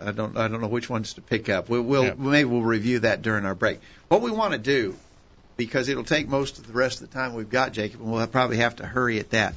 [0.00, 1.68] I don't I don't know which ones to pick up.
[1.68, 2.14] We, will yeah.
[2.16, 3.80] maybe we'll review that during our break.
[4.08, 4.96] What we want to do,
[5.56, 8.26] because it'll take most of the rest of the time we've got, Jacob, and we'll
[8.26, 9.54] probably have to hurry at that.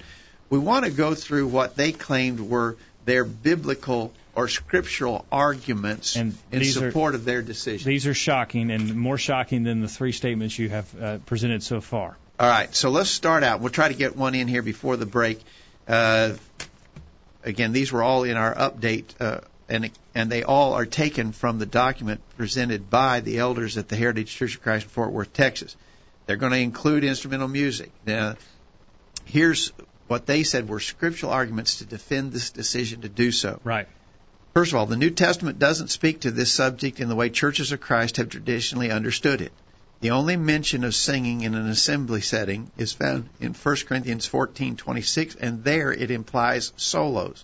[0.50, 6.38] We want to go through what they claimed were their biblical or scriptural arguments and
[6.52, 7.90] in support are, of their decision.
[7.90, 11.82] These are shocking and more shocking than the three statements you have uh, presented so
[11.82, 12.18] far.
[12.38, 13.62] All right, so let's start out.
[13.62, 15.40] We'll try to get one in here before the break.
[15.88, 16.34] Uh,
[17.44, 21.60] again, these were all in our update uh, and and they all are taken from
[21.60, 25.34] the document presented by the elders at the Heritage Church of Christ in Fort Worth,
[25.34, 25.76] Texas.
[26.26, 27.92] They're going to include instrumental music.
[28.06, 28.36] Now,
[29.26, 29.72] here's
[30.08, 33.60] what they said were scriptural arguments to defend this decision to do so.
[33.64, 33.88] Right.
[34.54, 37.72] First of all, the New Testament doesn't speak to this subject in the way churches
[37.72, 39.52] of Christ have traditionally understood it.
[40.02, 45.36] The only mention of singing in an assembly setting is found in 1 Corinthians 14:26
[45.40, 47.44] and there it implies solos.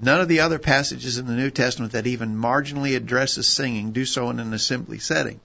[0.00, 4.04] None of the other passages in the New Testament that even marginally addresses singing do
[4.04, 5.40] so in an assembly setting.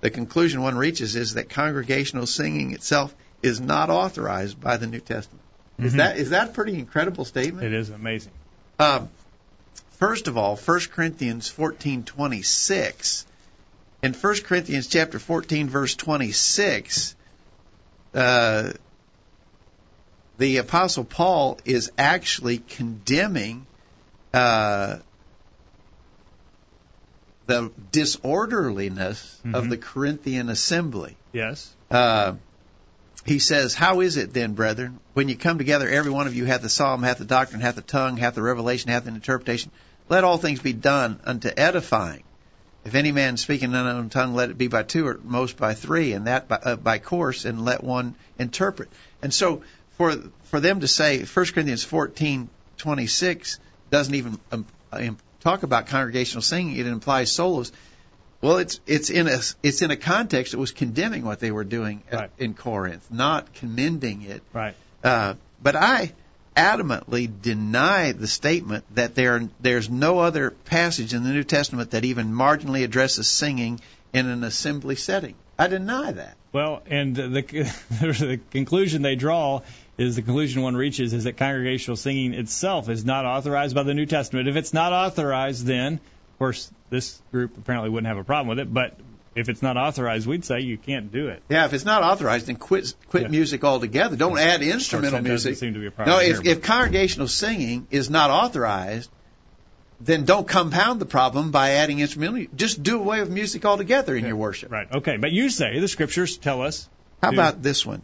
[0.00, 5.00] The conclusion one reaches is that congregational singing itself is not authorized by the New
[5.00, 5.42] Testament.
[5.74, 5.86] Mm-hmm.
[5.86, 7.66] Is that is that a pretty incredible statement?
[7.66, 8.32] It is amazing.
[8.78, 9.08] Um,
[9.98, 13.24] first of all, 1 Corinthians 14:26.
[14.02, 17.14] In 1 Corinthians chapter 14 verse 26,
[18.14, 18.72] uh,
[20.38, 23.66] the apostle Paul is actually condemning
[24.32, 24.96] uh,
[27.50, 29.56] the disorderliness mm-hmm.
[29.56, 31.16] of the Corinthian assembly.
[31.32, 31.74] Yes.
[31.90, 32.34] Uh,
[33.26, 36.44] he says, How is it then, brethren, when you come together, every one of you
[36.44, 39.72] hath the psalm, hath the doctrine, hath the tongue, hath the revelation, hath the interpretation?
[40.08, 42.22] Let all things be done unto edifying.
[42.84, 45.56] If any man speak in an unknown tongue, let it be by two or most
[45.56, 48.88] by three, and that by, uh, by course, and let one interpret.
[49.22, 49.62] And so,
[49.98, 53.58] for for them to say 1 Corinthians 14:26
[53.90, 54.66] doesn't even um,
[55.40, 56.76] talk about congregational singing.
[56.76, 57.72] It implies solos.
[58.40, 61.64] Well, it's it's in a it's in a context that was condemning what they were
[61.64, 64.42] doing at, in Corinth, not commending it.
[64.52, 64.74] Right.
[65.04, 66.12] Uh, but I
[66.56, 72.04] adamantly deny the statement that there there's no other passage in the New Testament that
[72.04, 73.80] even marginally addresses singing
[74.12, 75.34] in an assembly setting.
[75.58, 76.36] I deny that.
[76.52, 77.28] Well, and the,
[78.00, 79.60] the conclusion they draw
[80.00, 83.92] is the conclusion one reaches is that congregational singing itself is not authorized by the
[83.92, 84.48] New Testament.
[84.48, 88.60] If it's not authorized, then, of course, this group apparently wouldn't have a problem with
[88.60, 88.96] it, but
[89.34, 91.42] if it's not authorized, we'd say you can't do it.
[91.50, 93.28] Yeah, if it's not authorized, then quit quit yeah.
[93.28, 94.16] music altogether.
[94.16, 95.56] Don't add instrumental music.
[95.56, 99.10] Seem to be a problem no, if, here, if congregational singing is not authorized,
[100.00, 102.46] then don't compound the problem by adding instrumental.
[102.56, 104.28] Just do away with music altogether in yeah.
[104.28, 104.72] your worship.
[104.72, 104.90] Right.
[104.90, 106.88] Okay, but you say the scriptures tell us.
[107.22, 108.00] How to, about this one?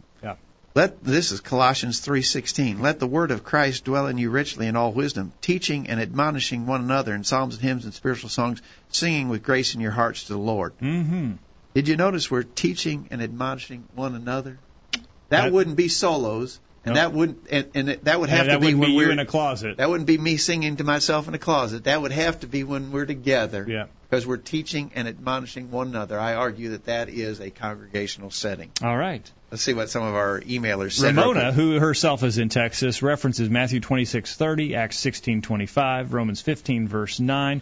[0.77, 2.81] Let this is Colossians 3:16.
[2.81, 6.67] Let the word of Christ dwell in you richly in all wisdom, teaching and admonishing
[6.67, 10.25] one another in psalms and hymns and spiritual songs, singing with grace in your hearts
[10.25, 10.77] to the Lord.
[10.79, 11.31] Mm-hmm.
[11.73, 14.59] Did you notice we're teaching and admonishing one another?
[14.91, 17.01] That, that wouldn't be solos, and nope.
[17.01, 19.77] that wouldn't and, and that would have to be when be we're in a closet.
[19.77, 21.85] That wouldn't be me singing to myself in a closet.
[21.85, 23.65] That would have to be when we're together.
[23.67, 23.87] Yeah.
[24.07, 26.19] Because we're teaching and admonishing one another.
[26.19, 28.69] I argue that that is a congregational setting.
[28.83, 29.27] All right.
[29.49, 31.15] Let's see what some of our emailers said.
[31.15, 37.61] Ramona, who herself is in Texas, references Matthew 26:30, Acts 16:25, Romans 15 verse 9,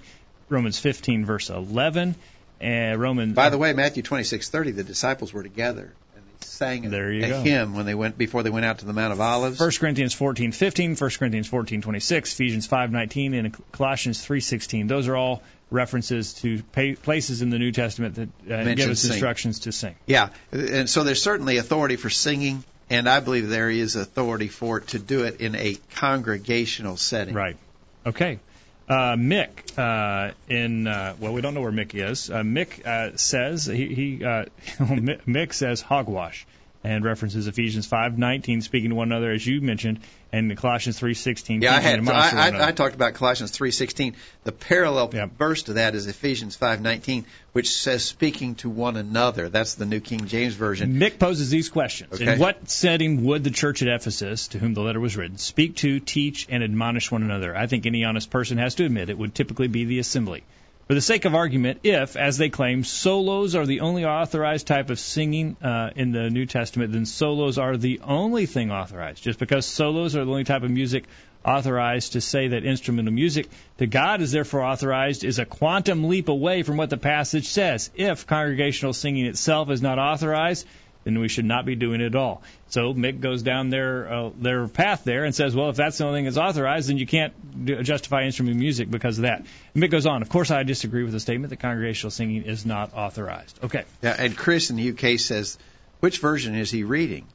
[0.49, 2.15] Romans 15 verse 11,
[2.59, 3.35] and Romans.
[3.35, 7.29] By the way, Matthew 26:30, the disciples were together and they sang there you a
[7.29, 7.41] go.
[7.41, 9.59] hymn when they went before they went out to the Mount of Olives.
[9.59, 14.87] 1 Corinthians 14:15, 1 Corinthians 14:26, Ephesians 5:19, and Colossians 3:16.
[14.87, 19.59] Those are all references to places in the New Testament that uh, give us instructions
[19.61, 19.95] to sing.
[20.05, 24.79] Yeah, and so there's certainly authority for singing, and I believe there is authority for
[24.79, 27.33] it to do it in a congregational setting.
[27.33, 27.57] Right.
[28.05, 28.39] Okay.
[28.87, 32.29] Uh, Mick uh, in uh, well, we don't know where Mick is.
[32.29, 34.45] Uh, Mick uh, says he, he uh,
[34.77, 36.45] Mick says hogwash
[36.85, 41.63] and references Ephesians 5:19, speaking to one another, as you mentioned, and Colossians 3:16.
[41.63, 42.67] Yeah, I had I, I.
[42.67, 44.13] I talked about Colossians 3:16.
[44.43, 45.37] The parallel Yep.
[45.37, 49.49] verse to that is Ephesians 5:19, which says speaking to one another.
[49.49, 50.99] That's the New King James version.
[50.99, 52.13] Mick poses these questions.
[52.13, 52.33] Okay.
[52.33, 55.77] In what setting would the church at Ephesus, to whom the letter was written, speak
[55.77, 57.57] to, teach, and admonish one another?
[57.57, 60.43] I think any honest person has to admit it would typically be the assembly.
[60.87, 64.91] For the sake of argument, if, as they claim, solos are the only authorized type
[64.91, 69.23] of singing uh, in the New Testament, then solos are the only thing authorized.
[69.23, 71.05] Just because solos are the only type of music
[71.43, 76.29] authorized to say that instrumental music to God is therefore authorized is a quantum leap
[76.29, 77.89] away from what the passage says.
[77.95, 80.67] If congregational singing itself is not authorized,
[81.05, 82.41] then we should not be doing it at all.
[82.69, 86.05] So Mick goes down their uh, their path there and says, well, if that's the
[86.05, 89.45] only thing that's authorized, then you can't do, justify instrumental music because of that.
[89.73, 90.23] And Mick goes on.
[90.23, 93.63] Of course, I disagree with the statement that congregational singing is not authorized.
[93.63, 93.85] Okay.
[94.01, 95.57] Yeah, and Chris in the UK says,
[95.99, 97.27] which version is he reading?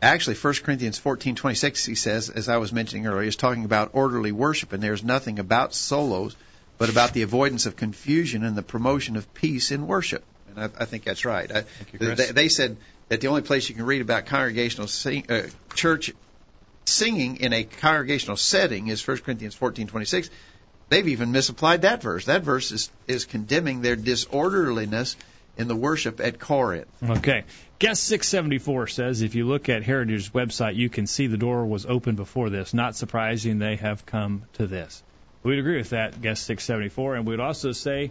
[0.00, 4.32] Actually, 1 Corinthians 14:26 he says, as I was mentioning earlier, is talking about orderly
[4.32, 6.34] worship, and there's nothing about solos,
[6.78, 10.24] but about the avoidance of confusion and the promotion of peace in worship.
[10.48, 11.50] And I, I think that's right.
[11.50, 11.58] I,
[11.92, 12.18] you, Chris.
[12.18, 12.76] they, they said
[13.12, 15.42] that the only place you can read about congregational sing, uh,
[15.74, 16.12] church
[16.86, 20.30] singing in a congregational setting is 1 Corinthians 14:26.
[20.88, 22.24] They've even misapplied that verse.
[22.24, 25.16] That verse is, is condemning their disorderliness
[25.58, 26.86] in the worship at Corinth.
[27.06, 27.44] Okay.
[27.78, 31.84] Guest 674 says if you look at Heritage's website, you can see the door was
[31.84, 32.72] open before this.
[32.72, 35.02] Not surprising they have come to this.
[35.42, 38.10] We'd agree with that, Guest 674, and we'd also say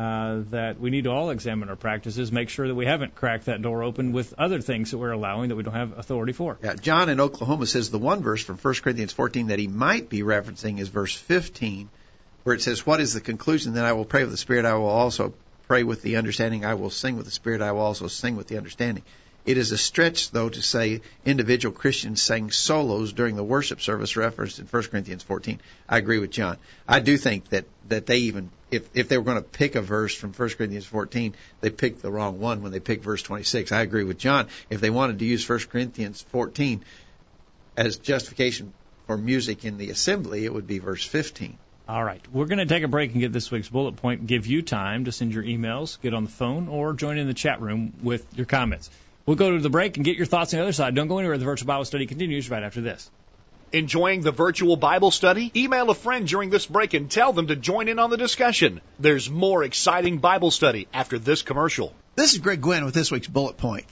[0.00, 3.44] uh, that we need to all examine our practices, make sure that we haven't cracked
[3.44, 6.56] that door open with other things that we're allowing that we don't have authority for.
[6.62, 10.08] Yeah, John in Oklahoma says the one verse from 1 Corinthians 14 that he might
[10.08, 11.90] be referencing is verse 15,
[12.44, 13.74] where it says, What is the conclusion?
[13.74, 15.34] Then I will pray with the Spirit, I will also
[15.68, 18.48] pray with the understanding, I will sing with the Spirit, I will also sing with
[18.48, 19.02] the understanding.
[19.44, 24.16] It is a stretch, though, to say individual Christians sang solos during the worship service
[24.16, 25.60] referenced in 1 Corinthians 14.
[25.86, 26.56] I agree with John.
[26.88, 29.82] I do think that, that they even, if, if they were going to pick a
[29.82, 33.72] verse from 1 Corinthians 14, they picked the wrong one when they picked verse 26.
[33.72, 34.48] I agree with John.
[34.68, 36.84] If they wanted to use 1 Corinthians 14
[37.76, 38.72] as justification
[39.06, 41.58] for music in the assembly, it would be verse 15.
[41.88, 42.24] All right.
[42.32, 45.06] We're going to take a break and get this week's bullet point, give you time
[45.06, 48.24] to send your emails, get on the phone, or join in the chat room with
[48.36, 48.90] your comments.
[49.26, 50.94] We'll go to the break and get your thoughts on the other side.
[50.94, 51.36] Don't go anywhere.
[51.38, 53.10] The virtual Bible study continues right after this.
[53.72, 55.52] Enjoying the virtual Bible study?
[55.54, 58.80] Email a friend during this break and tell them to join in on the discussion.
[58.98, 61.94] There's more exciting Bible study after this commercial.
[62.16, 63.86] This is Greg Gwin with this week's bullet point.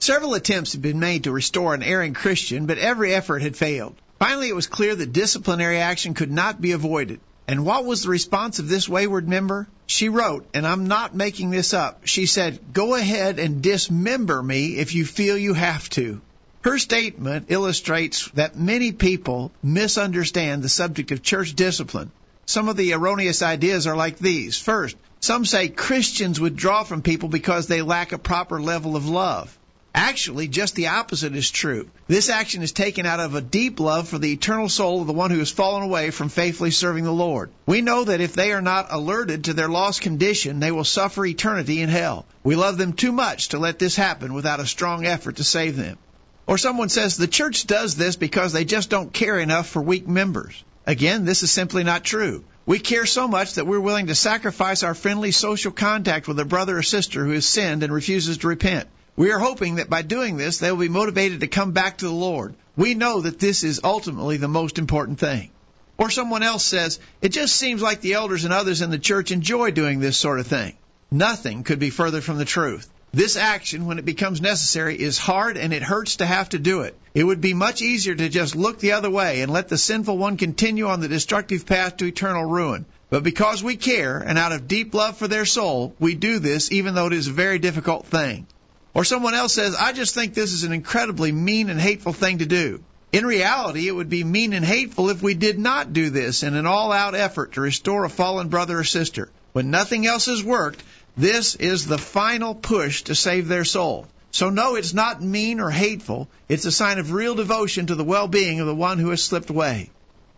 [0.00, 3.94] Several attempts had been made to restore an erring Christian, but every effort had failed.
[4.18, 7.18] Finally, it was clear that disciplinary action could not be avoided.
[7.48, 9.66] And what was the response of this wayward member?
[9.86, 12.02] She wrote, and I'm not making this up.
[12.06, 16.20] She said, Go ahead and dismember me if you feel you have to.
[16.62, 22.12] Her statement illustrates that many people misunderstand the subject of church discipline.
[22.46, 24.58] Some of the erroneous ideas are like these.
[24.58, 29.58] First, some say Christians withdraw from people because they lack a proper level of love.
[29.92, 31.90] Actually, just the opposite is true.
[32.06, 35.12] This action is taken out of a deep love for the eternal soul of the
[35.12, 37.50] one who has fallen away from faithfully serving the Lord.
[37.66, 41.26] We know that if they are not alerted to their lost condition, they will suffer
[41.26, 42.24] eternity in hell.
[42.44, 45.76] We love them too much to let this happen without a strong effort to save
[45.76, 45.98] them.
[46.46, 50.08] Or someone says the church does this because they just don't care enough for weak
[50.08, 50.64] members.
[50.86, 52.44] Again, this is simply not true.
[52.66, 56.44] We care so much that we're willing to sacrifice our friendly social contact with a
[56.44, 58.88] brother or sister who has sinned and refuses to repent.
[59.16, 62.06] We are hoping that by doing this, they will be motivated to come back to
[62.06, 62.54] the Lord.
[62.76, 65.50] We know that this is ultimately the most important thing.
[65.98, 69.30] Or someone else says, it just seems like the elders and others in the church
[69.30, 70.74] enjoy doing this sort of thing.
[71.10, 72.88] Nothing could be further from the truth.
[73.14, 76.80] This action, when it becomes necessary, is hard and it hurts to have to do
[76.80, 76.96] it.
[77.12, 80.16] It would be much easier to just look the other way and let the sinful
[80.16, 82.86] one continue on the destructive path to eternal ruin.
[83.10, 86.72] But because we care and out of deep love for their soul, we do this
[86.72, 88.46] even though it is a very difficult thing.
[88.94, 92.38] Or someone else says, I just think this is an incredibly mean and hateful thing
[92.38, 92.82] to do.
[93.12, 96.56] In reality, it would be mean and hateful if we did not do this in
[96.56, 99.28] an all out effort to restore a fallen brother or sister.
[99.52, 100.82] When nothing else has worked,
[101.16, 104.06] this is the final push to save their soul.
[104.30, 106.28] So no, it's not mean or hateful.
[106.48, 109.50] It's a sign of real devotion to the well-being of the one who has slipped
[109.50, 109.90] away.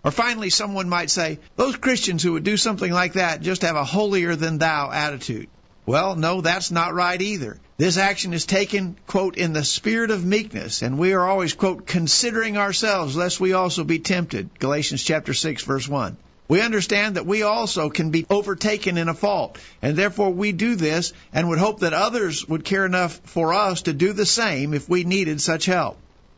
[0.02, 3.76] Or finally, someone might say, those Christians who would do something like that just have
[3.76, 5.48] a holier than thou attitude.
[5.86, 7.58] Well, no, that's not right either.
[7.76, 11.86] This action is taken, quote, in the spirit of meekness, and we are always, quote,
[11.86, 14.58] considering ourselves lest we also be tempted.
[14.58, 16.16] Galatians chapter 6 verse 1.
[16.46, 20.76] We understand that we also can be overtaken in a fault, and therefore we do
[20.76, 24.74] this and would hope that others would care enough for us to do the same
[24.74, 25.96] if we needed such help.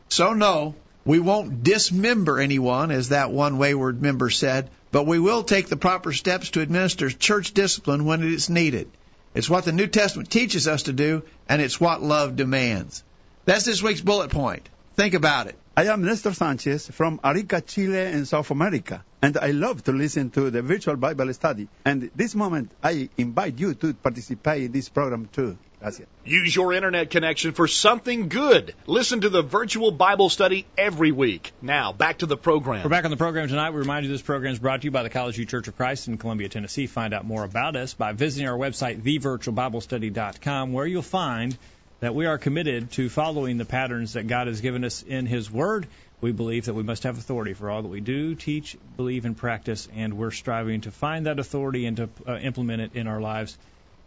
[0.08, 5.42] So, no, we won't dismember anyone, as that one wayward member said, but we will
[5.42, 8.88] take the proper steps to administer church discipline when it is needed.
[9.34, 13.02] It's what the New Testament teaches us to do, and it's what love demands.
[13.44, 14.68] That's this week's bullet point.
[14.94, 15.56] Think about it.
[15.76, 20.30] I am Nestor Sanchez from Arica, Chile, in South America, and I love to listen
[20.30, 21.68] to the virtual Bible study.
[21.84, 25.56] And this moment, I invite you to participate in this program too.
[25.80, 26.08] Gracias.
[26.24, 28.74] Use your internet connection for something good.
[28.86, 31.52] Listen to the virtual Bible study every week.
[31.60, 32.82] Now, back to the program.
[32.82, 33.70] We're back on the program tonight.
[33.70, 35.76] We remind you this program is brought to you by the College View Church of
[35.76, 36.86] Christ in Columbia, Tennessee.
[36.86, 41.56] Find out more about us by visiting our website, thevirtualbiblestudy.com, where you'll find
[42.00, 45.50] that we are committed to following the patterns that God has given us in His
[45.50, 45.86] Word.
[46.20, 49.36] We believe that we must have authority for all that we do, teach, believe, and
[49.36, 53.20] practice, and we're striving to find that authority and to uh, implement it in our
[53.20, 53.58] lives.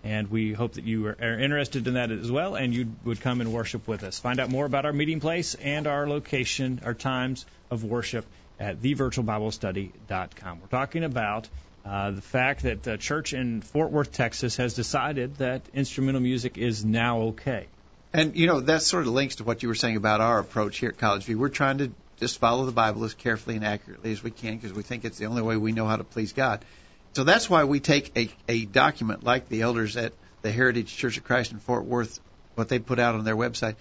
[0.04, 3.42] And we hope that you are, interested in that as well, and you would come
[3.42, 4.18] and worship with us.
[4.18, 8.26] Find out more about our meeting place and our location, our times of worship
[8.60, 10.62] at thevirtualbiblestudy.com.
[10.62, 11.48] We're talking about
[11.86, 16.58] uh, the fact that the church in Fort Worth, Texas, has decided that instrumental music
[16.58, 17.68] is now okay.
[18.14, 20.78] And you know that sort of links to what you were saying about our approach
[20.78, 21.38] here at College View.
[21.38, 24.74] We're trying to just follow the Bible as carefully and accurately as we can because
[24.74, 26.66] we think it's the only way we know how to please God.
[27.14, 31.18] So that's why we take a, a document like the elders at the Heritage Church
[31.18, 32.20] of Christ in Fort Worth,
[32.56, 33.76] what they put out on their website.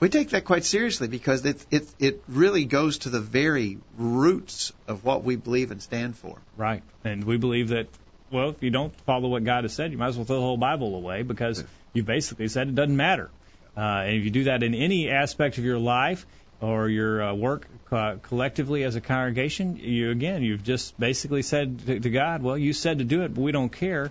[0.00, 4.72] We take that quite seriously because it it it really goes to the very roots
[4.88, 6.38] of what we believe and stand for.
[6.56, 6.82] Right.
[7.04, 7.88] And we believe that
[8.30, 10.42] well, if you don't follow what God has said, you might as well throw the
[10.42, 11.62] whole Bible away because
[11.92, 13.30] you basically said it doesn't matter.
[13.76, 16.26] Uh, and if you do that in any aspect of your life
[16.60, 21.86] or your uh, work uh, collectively as a congregation, you again, you've just basically said
[21.86, 24.10] to, to God, well, you said to do it, but we don't care.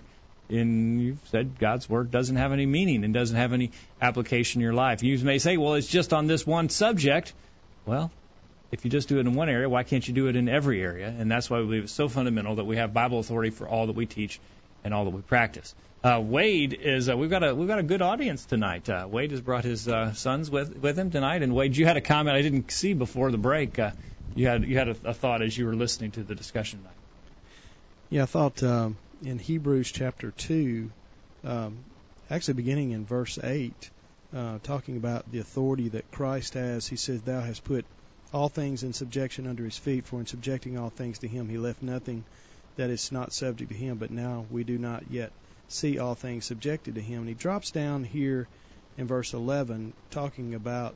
[0.50, 4.64] And you've said God's word doesn't have any meaning and doesn't have any application in
[4.64, 5.02] your life.
[5.02, 7.32] You may say, well, it's just on this one subject.
[7.86, 8.10] Well,
[8.70, 10.82] if you just do it in one area, why can't you do it in every
[10.82, 11.08] area?
[11.08, 13.86] And that's why we believe it's so fundamental that we have Bible authority for all
[13.86, 14.38] that we teach
[14.84, 15.74] and all that we practice.
[16.02, 18.90] Uh, Wade is uh, we've got a we've got a good audience tonight.
[18.90, 21.96] Uh, Wade has brought his uh, sons with with him tonight, and Wade, you had
[21.96, 23.78] a comment I didn't see before the break.
[23.78, 23.92] Uh,
[24.34, 26.96] you had you had a, a thought as you were listening to the discussion tonight.
[28.10, 30.90] Yeah, I thought um, in Hebrews chapter two,
[31.42, 31.84] um,
[32.28, 33.90] actually beginning in verse eight,
[34.36, 36.86] uh, talking about the authority that Christ has.
[36.86, 37.86] He says, "Thou hast put
[38.30, 41.56] all things in subjection under his feet, for in subjecting all things to him, he
[41.56, 42.24] left nothing
[42.76, 43.98] that is not subject to him.
[43.98, 45.32] But now we do not yet."
[45.68, 47.20] see all things subjected to him.
[47.20, 48.46] And he drops down here
[48.96, 50.94] in verse 11, talking about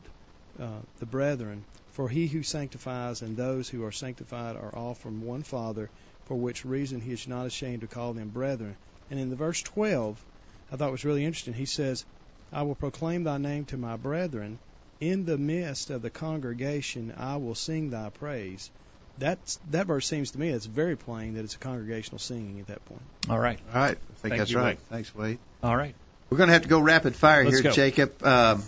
[0.58, 1.64] uh, the brethren.
[1.92, 5.90] For he who sanctifies and those who are sanctified are all from one Father,
[6.26, 8.76] for which reason he is not ashamed to call them brethren.
[9.10, 10.24] And in the verse 12,
[10.70, 11.54] I thought was really interesting.
[11.54, 12.04] He says,
[12.52, 14.58] I will proclaim thy name to my brethren.
[15.00, 18.70] In the midst of the congregation, I will sing thy praise
[19.18, 22.68] that's that verse seems to me it's very plain that it's a congregational singing at
[22.68, 23.02] that point.
[23.28, 23.58] All right.
[23.72, 23.90] All right.
[23.90, 24.64] I think Thank that's you, right.
[24.64, 24.88] Wade.
[24.90, 25.38] Thanks, Wade.
[25.62, 25.94] All right.
[26.30, 27.72] We're going to have to go rapid fire Let's here, go.
[27.72, 28.22] Jacob.
[28.22, 28.62] Um,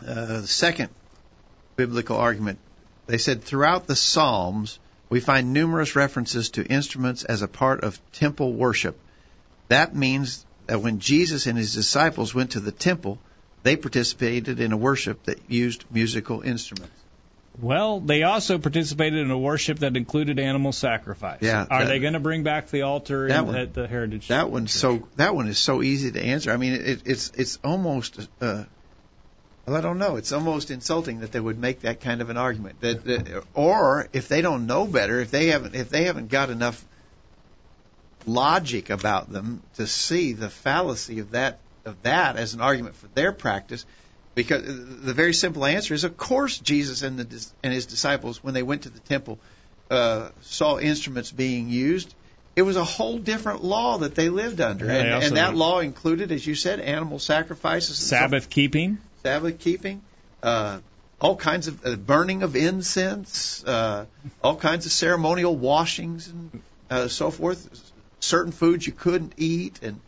[0.00, 0.88] uh, the second
[1.76, 2.58] biblical argument.
[3.06, 8.00] They said throughout the Psalms, we find numerous references to instruments as a part of
[8.12, 8.98] temple worship.
[9.68, 13.18] That means that when Jesus and his disciples went to the temple,
[13.62, 16.94] they participated in a worship that used musical instruments.
[17.60, 21.38] Well, they also participated in a worship that included animal sacrifice.
[21.42, 24.28] Yeah, Are that- they going to bring back the altar That one- at the Heritage?
[24.28, 26.50] That one's so that one is so easy to answer.
[26.50, 28.64] I mean, it, it's it's almost uh,
[29.66, 30.16] well, I don't know.
[30.16, 32.80] It's almost insulting that they would make that kind of an argument.
[32.80, 36.48] That, that or if they don't know better, if they haven't if they haven't got
[36.50, 36.82] enough
[38.26, 43.08] logic about them to see the fallacy of that of that as an argument for
[43.08, 43.84] their practice.
[44.34, 48.54] Because the very simple answer is, of course, Jesus and the and his disciples, when
[48.54, 49.38] they went to the temple,
[49.90, 52.14] uh, saw instruments being used.
[52.56, 55.80] It was a whole different law that they lived under, Yeah, and, and that law
[55.80, 58.98] included, as you said, animal sacrifices, Sabbath keeping.
[59.22, 60.02] Sabbath keeping,
[60.42, 60.80] uh,
[61.20, 64.06] all kinds of uh, burning of incense, uh,
[64.42, 67.92] all kinds of ceremonial washings and uh, so forth.
[68.20, 70.00] Certain foods you couldn't eat, and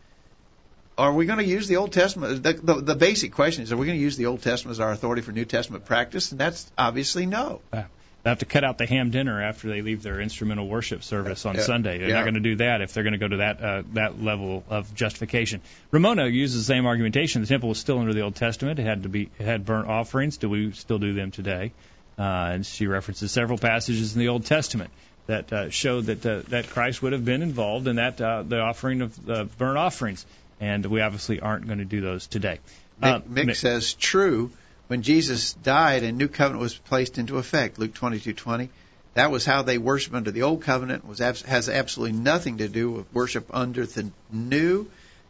[0.97, 2.41] are we going to use the Old Testament?
[2.43, 4.79] The, the, the basic question is: Are we going to use the Old Testament as
[4.79, 6.31] our authority for New Testament practice?
[6.31, 7.61] And that's obviously no.
[7.71, 11.45] They have to cut out the ham dinner after they leave their instrumental worship service
[11.45, 11.61] on Yeah.
[11.61, 11.99] Sunday.
[11.99, 12.15] They're Yeah.
[12.15, 14.63] not going to do that if they're going to go to that uh, that level
[14.69, 15.61] of justification.
[15.91, 17.41] Ramona uses the same argumentation.
[17.41, 18.79] The temple was still under the Old Testament.
[18.79, 20.37] It had to be it had burnt offerings.
[20.37, 21.71] Do we still do them today?
[22.17, 24.89] Uh, and she references several passages in the Old Testament.
[25.27, 28.59] that uh, showed that uh, that Christ would have been involved in that uh, the
[28.59, 30.23] offering of uh, burnt offerings,
[30.65, 32.59] and we obviously aren't going to do those today.
[33.01, 34.51] Uh, Mick, Mick says true.
[34.87, 37.79] When Jesus died, and new covenant was placed into effect.
[37.79, 38.69] Luke 22:20.
[39.13, 41.07] That was how they worship under the old covenant.
[41.07, 44.87] Was has absolutely nothing to do with worship under the new.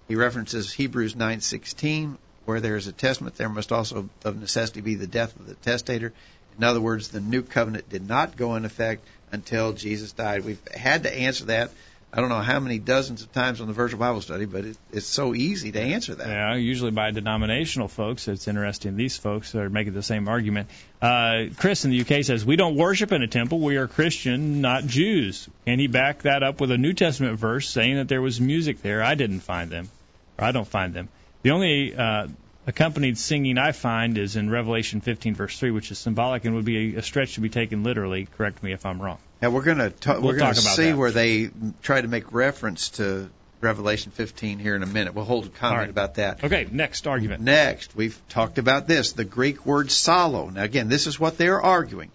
[0.07, 4.95] He references Hebrews 9:16, where there is a testament, there must also of necessity be
[4.95, 6.13] the death of the testator.
[6.57, 10.45] In other words, the new covenant did not go in effect until Jesus died.
[10.45, 11.71] We've had to answer that.
[12.15, 14.77] I don't know how many dozens of times on the virtual Bible study, but it,
[14.93, 16.25] it's so easy to answer that.
[16.25, 18.29] Yeah, usually by denominational folks.
[18.29, 18.95] It's interesting.
[18.95, 20.69] These folks are making the same argument.
[21.01, 23.59] Uh, Chris in the UK says, We don't worship in a temple.
[23.59, 25.49] We are Christian, not Jews.
[25.65, 28.81] Can he back that up with a New Testament verse saying that there was music
[28.81, 29.03] there?
[29.03, 29.89] I didn't find them,
[30.37, 31.09] or I don't find them.
[31.41, 32.27] The only uh,
[32.67, 36.65] accompanied singing I find is in Revelation 15, verse 3, which is symbolic and would
[36.65, 38.27] be a stretch to be taken literally.
[38.37, 39.17] Correct me if I'm wrong.
[39.41, 40.97] Yeah, we're going to ta- we'll we're going to see that.
[40.97, 41.49] where they
[41.83, 43.29] try to make reference to
[43.61, 45.13] Revelation 15 here in a minute.
[45.13, 45.89] We'll hold a comment right.
[45.89, 46.43] about that.
[46.43, 47.41] Okay, next argument.
[47.41, 50.51] Next, we've talked about this, the Greek word psallo.
[50.51, 52.11] Now again, this is what they're arguing.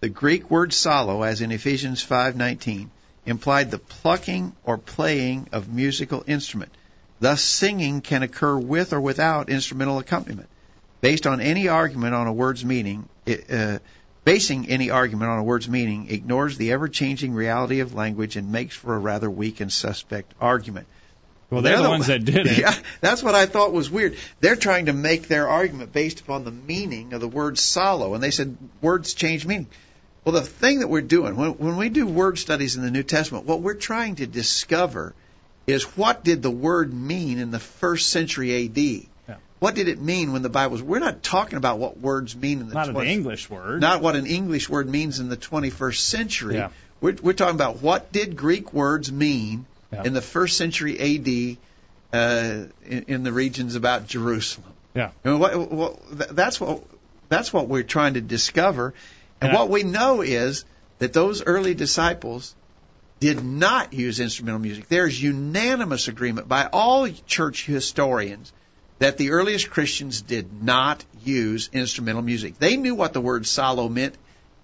[0.00, 2.90] The Greek word psallo, as in Ephesians 5:19,
[3.26, 6.72] implied the plucking or playing of musical instrument.
[7.20, 10.48] Thus, singing can occur with or without instrumental accompaniment.
[11.00, 13.78] Based on any argument on a word's meaning, it, uh,
[14.24, 18.74] basing any argument on a word's meaning ignores the ever-changing reality of language and makes
[18.74, 20.86] for a rather weak and suspect argument.
[21.50, 22.58] Well, they're, the ones that did it.
[22.58, 24.16] Yeah, that's what I thought was weird.
[24.40, 28.22] They're trying to make their argument based upon the meaning of the word "psallo," and
[28.22, 29.68] they said words change meaning.
[30.24, 33.02] Well, the thing that we're doing when, when we do word studies in the New
[33.02, 35.14] Testament, what we're trying to discover
[35.66, 38.76] is what did the word mean in the first century AD?
[38.78, 39.36] Yeah.
[39.58, 40.82] What did it mean when the Bible was?
[40.82, 43.80] We're not talking about what words mean in the Not 20, an English word.
[43.80, 46.54] not what an English word means in the 21st century.
[46.56, 46.68] Yeah.
[47.00, 50.04] We're, we're talking about what did Greek words mean Yeah.
[50.04, 51.56] in the first century AD
[52.12, 54.72] uh, in, in the regions about Jerusalem.
[54.94, 55.10] Yeah.
[55.24, 55.98] And what, what,
[56.36, 56.82] that's what
[57.28, 58.94] that's what we're trying to discover.
[59.40, 60.64] And what we know is
[60.98, 62.54] that those early disciples
[63.20, 64.88] did not use instrumental music.
[64.88, 68.52] There's unanimous agreement by all church historians
[68.98, 72.58] that the earliest Christians did not use instrumental music.
[72.58, 74.16] They knew what the word psallo meant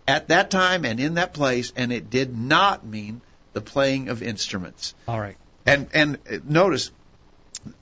[0.06, 3.20] at that time and in that place, and it did not mean
[3.52, 4.94] the playing of instruments.
[5.06, 5.36] All right.
[5.66, 6.90] And and uh, notice,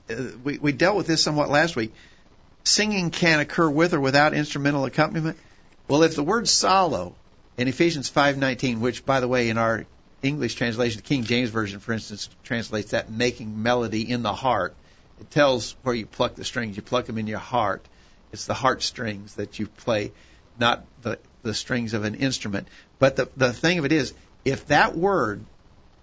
[0.09, 1.93] uh, we we dealt with this somewhat last week.
[2.63, 5.37] Singing can occur with or without instrumental accompaniment.
[5.87, 7.13] Well, if the word psallo
[7.57, 9.85] in Ephesians 5:19, which by the way in our
[10.21, 14.75] English translation, the King James version, for instance, translates that making melody in the heart.
[15.19, 16.75] It tells where you pluck the strings.
[16.75, 17.85] You pluck them in your heart.
[18.31, 20.11] It's the heart strings that you play,
[20.59, 22.67] not the the strings of an instrument.
[22.99, 24.13] But the the thing of it is,
[24.45, 25.43] if that word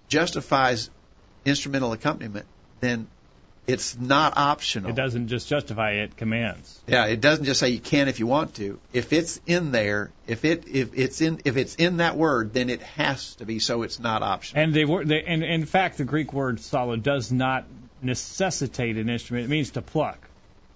[0.07, 0.89] justifies
[1.45, 2.45] instrumental accompaniment,
[2.79, 3.07] then
[3.67, 4.89] it's not optional.
[4.91, 6.79] It doesn't just justify it commands.
[6.87, 8.79] Yeah, it doesn't just say you can if you want to.
[8.93, 12.69] If it's in there, if it if it's in if it's in that word, then
[12.69, 13.59] it has to be.
[13.59, 14.63] So it's not optional.
[14.63, 17.65] And they were, they, and in fact, the Greek word psallo does not
[18.01, 19.45] necessitate an instrument.
[19.45, 20.19] It means to pluck.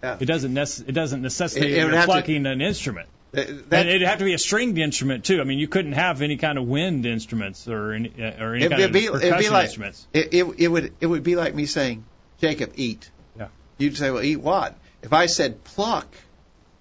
[0.03, 0.17] Yeah.
[0.19, 3.07] It doesn't nec- it doesn't necessitate It- it would to- plucking an instrument.
[3.33, 5.39] Th- and it'd have to be a stringed instrument too.
[5.39, 8.67] I mean, you couldn't have any kind of wind instruments or any uh, or any
[8.67, 10.05] kind be- of percussion like- instruments.
[10.11, 12.03] It, it it would it would be like me saying,
[12.41, 13.09] Jacob, eat.
[13.37, 13.47] Yeah.
[13.77, 14.75] You'd say, well, eat what?
[15.01, 16.07] If I said pluck,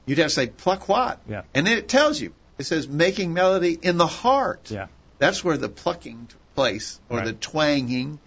[0.07, 1.21] you'd have to say pluck what?
[1.29, 1.43] Yeah.
[1.55, 2.33] And then it tells you.
[2.59, 4.71] It says making melody in the heart.
[4.71, 4.89] Yeah.
[5.19, 7.27] That's where the plucking took place or Right.
[7.27, 8.19] the twanging,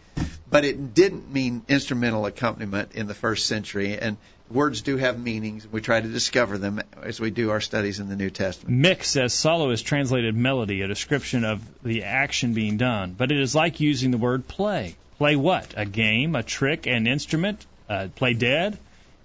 [0.49, 3.97] but it didn't mean instrumental accompaniment in the first century.
[3.97, 4.17] And
[4.49, 5.67] words do have meanings.
[5.71, 8.79] We try to discover them as we do our studies in the New Testament.
[8.79, 13.39] Mick says psallo is translated melody, a description of the action being done, but it
[13.39, 14.95] is like using the word play.
[15.17, 15.73] Play what?
[15.77, 17.65] A game, a trick, an instrument?
[17.89, 18.77] Uh, play dead?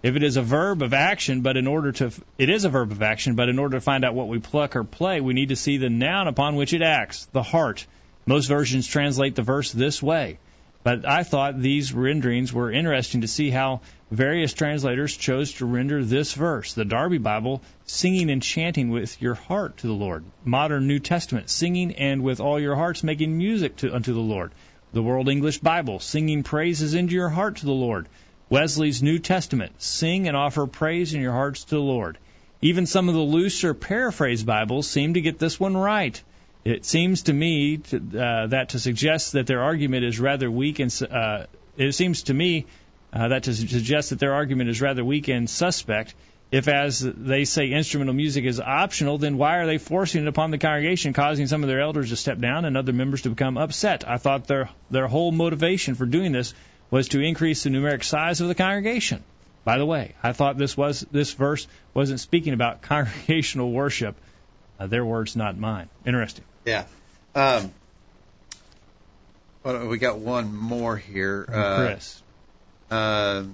[0.02, 2.92] If it is a verb of action, but in order to, it is a verb
[2.92, 5.48] of action, but in order to find out what we pluck or play, we need
[5.48, 7.84] to see the noun upon which it acts, the heart.
[8.24, 10.38] Most versions translate the verse this way.
[10.84, 13.80] But I thought these renderings were interesting to see how
[14.10, 16.74] various translators chose to render this verse.
[16.74, 20.24] The Darby Bible, singing and chanting with your heart to the Lord.
[20.44, 24.52] Modern New Testament, singing and with all your hearts making music to, unto the Lord.
[24.92, 28.08] The World English Bible, singing praises into your heart to the Lord.
[28.48, 32.16] Wesley's New Testament, sing and offer praise in your hearts to the Lord.
[32.62, 36.20] Even some of the looser paraphrase Bibles seem to get this one right.
[36.64, 40.78] It seems to me to, uh, that to suggest that their argument is rather weak
[40.78, 41.44] and uh,
[41.76, 42.66] it seems to me
[43.12, 46.14] uh, that to suggest that their argument is rather weak and suspect
[46.50, 50.50] If, as they say, instrumental music is optional, then why are they forcing it upon
[50.50, 53.58] the congregation, causing some of their elders to step down and other members to become
[53.58, 54.08] upset?
[54.08, 56.54] I thought their their whole motivation for doing this
[56.90, 59.22] was to increase the numeric size of the congregation.
[59.64, 64.16] By the way, I thought this was this verse wasn't speaking about congregational worship.
[64.80, 65.90] Uh, their words, not mine.
[66.06, 66.44] Interesting.
[66.64, 66.84] Yeah.
[67.34, 67.72] Um,
[69.62, 71.46] well, we got one more here.
[71.52, 72.22] Uh, Chris.
[72.90, 73.44] Uh,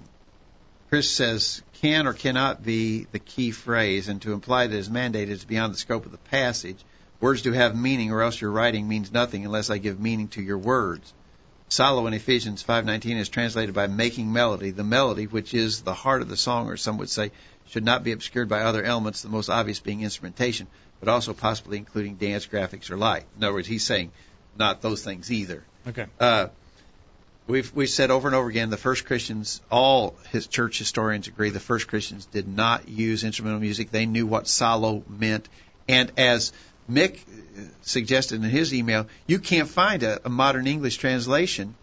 [0.95, 5.26] Chris says, can or cannot be the key phrase, and to imply that is mandated
[5.26, 6.78] is beyond the scope of the passage.
[7.18, 10.40] Words do have meaning, or else your writing means nothing unless I give meaning to
[10.40, 11.12] your words.
[11.68, 14.70] Psallo in Ephesians 5:19 is translated by making melody.
[14.70, 17.32] The melody, which is the heart of the song, or some would say,
[17.66, 20.68] should not be obscured by other elements, the most obvious being instrumentation,
[21.01, 23.24] but also possibly including dance, graphics, or light.
[23.36, 24.12] In other words, he's saying
[24.57, 25.64] not those things either.
[25.88, 26.07] Okay.
[26.20, 26.51] Uh,
[27.47, 31.51] we've we said over and over again the first Christians, all his church historians agree,
[31.51, 33.90] the first Christians did not use instrumental music.
[33.90, 35.49] They knew what psallo meant,
[35.88, 36.53] and as
[36.90, 37.18] Mick
[37.82, 41.74] suggested in his email, you can't find a, a modern English translation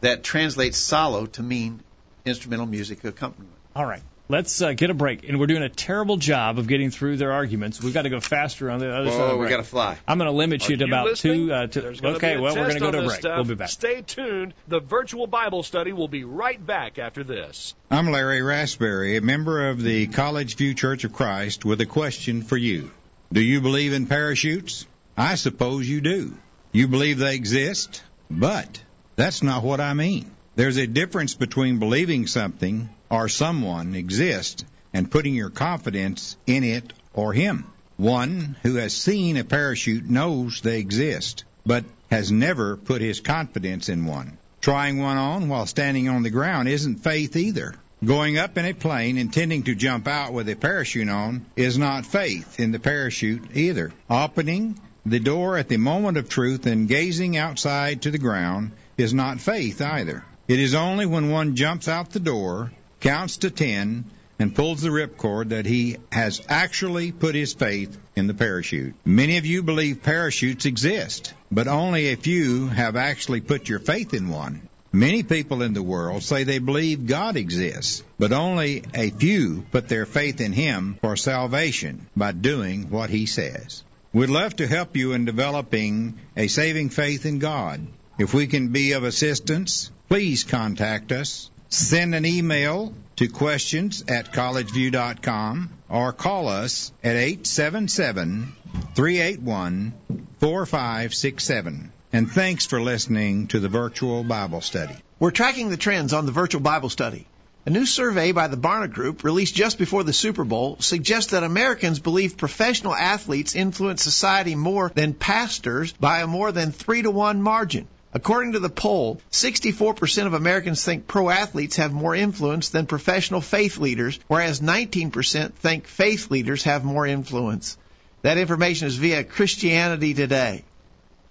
[0.00, 1.80] that translates psallo to mean
[2.24, 3.54] instrumental music accompaniment.
[3.74, 4.02] All right.
[4.32, 7.32] Let's uh, get a break, and we're doing a terrible job of getting through their
[7.32, 7.82] arguments.
[7.82, 9.30] We've got to go faster on the other Whoa, side.
[9.32, 9.98] Of we got to fly.
[10.08, 11.48] I'm going to limit you Are to you about listening?
[11.48, 11.52] two.
[11.52, 13.20] Uh, two gonna okay, well, we're going to go to a break.
[13.20, 13.36] stuff.
[13.36, 13.68] We'll be back.
[13.68, 14.54] Stay tuned.
[14.68, 17.74] The virtual Bible study will be right back after this.
[17.90, 22.40] I'm Larry Raspberry, a member of the College View Church of Christ, with a question
[22.40, 22.90] for you.
[23.34, 24.86] Do you believe in parachutes?
[25.14, 26.34] I suppose you do.
[26.72, 28.02] You believe they exist?
[28.30, 28.82] But
[29.14, 30.30] that's not what I mean.
[30.54, 36.94] There's a difference between believing something or someone exists and putting your confidence in it
[37.12, 37.66] or him.
[37.98, 43.90] One who has seen a parachute knows they exist, but has never put his confidence
[43.90, 44.38] in one.
[44.62, 47.74] Trying one on while standing on the ground isn't faith either.
[48.02, 52.06] Going up in a plane intending to jump out with a parachute on is not
[52.06, 53.92] faith in the parachute either.
[54.08, 59.12] Opening the door at the moment of truth and gazing outside to the ground is
[59.12, 60.24] not faith either.
[60.48, 62.72] It is only when one jumps out the door,
[63.02, 64.04] counts to ten,
[64.38, 68.94] and pulls the ripcord that he has actually put his faith in the parachute.
[69.04, 74.14] Many of you believe parachutes exist, but only a few have actually put your faith
[74.14, 74.68] in one.
[74.92, 79.88] Many people in the world say they believe God exists, but only a few put
[79.88, 83.84] their faith in Him for salvation by doing what He says.
[84.12, 87.86] We'd love to help you in developing a saving faith in God.
[88.18, 91.50] If we can be of assistance, please contact us.
[91.72, 98.52] Send an email to questions at collegeview.com or call us at 877
[98.94, 99.94] 381
[100.38, 101.92] 4567.
[102.12, 104.94] And thanks for listening to the virtual Bible study.
[105.18, 107.26] We're tracking the trends on the virtual Bible study.
[107.64, 111.42] A new survey by the Barna Group, released just before the Super Bowl, suggests that
[111.42, 117.10] Americans believe professional athletes influence society more than pastors by a more than 3 to
[117.10, 117.88] 1 margin.
[118.14, 123.40] According to the poll, 64% of Americans think pro athletes have more influence than professional
[123.40, 127.78] faith leaders, whereas 19% think faith leaders have more influence.
[128.20, 130.64] That information is via Christianity Today.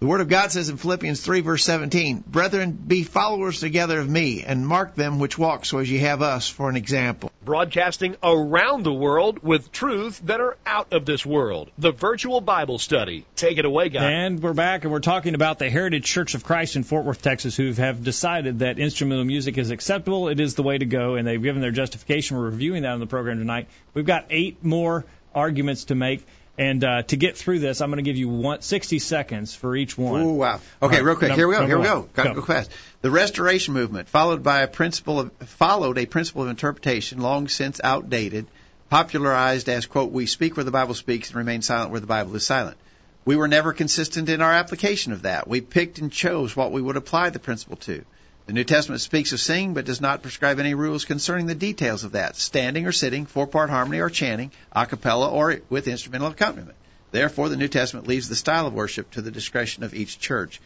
[0.01, 4.09] The Word of God says in Philippians 3 verse 17, Brethren, be followers together of
[4.09, 7.31] me, and mark them which walk so as ye have us for an example.
[7.45, 11.69] Broadcasting around the world with truth that are out of this world.
[11.77, 13.27] The virtual Bible study.
[13.35, 14.09] Take it away, guys.
[14.11, 17.21] And we're back, and we're talking about the Heritage Church of Christ in Fort Worth,
[17.21, 20.29] Texas, who have decided that instrumental music is acceptable.
[20.29, 22.37] It is the way to go, and they've given their justification.
[22.37, 23.67] We're reviewing that on the program tonight.
[23.93, 26.25] We've got eight more arguments to make.
[26.57, 29.75] And uh, to get through this, I'm going to give you one, 60 seconds for
[29.75, 30.21] each one.
[30.21, 30.59] Oh wow!
[30.81, 31.29] Okay, right, real quick.
[31.29, 31.65] num- Here we go.
[31.65, 32.09] Here we number go.
[32.13, 32.69] Got to go fast.
[33.01, 37.79] The Restoration movement, followed by a principle of followed a principle of interpretation long since
[37.83, 38.47] outdated,
[38.89, 42.35] popularized as quote We speak where the Bible speaks and remain silent where the Bible
[42.35, 42.77] is silent.
[43.23, 45.47] We were never consistent in our application of that.
[45.47, 48.03] We picked and chose what we would apply the principle to.
[48.51, 52.03] The New Testament speaks of singing, but does not prescribe any rules concerning the details
[52.03, 56.75] of that, standing or sitting, four-part harmony or chanting, a cappella or with instrumental accompaniment.
[57.11, 60.59] Therefore, the New Testament leaves the style of worship to the discretion of each church.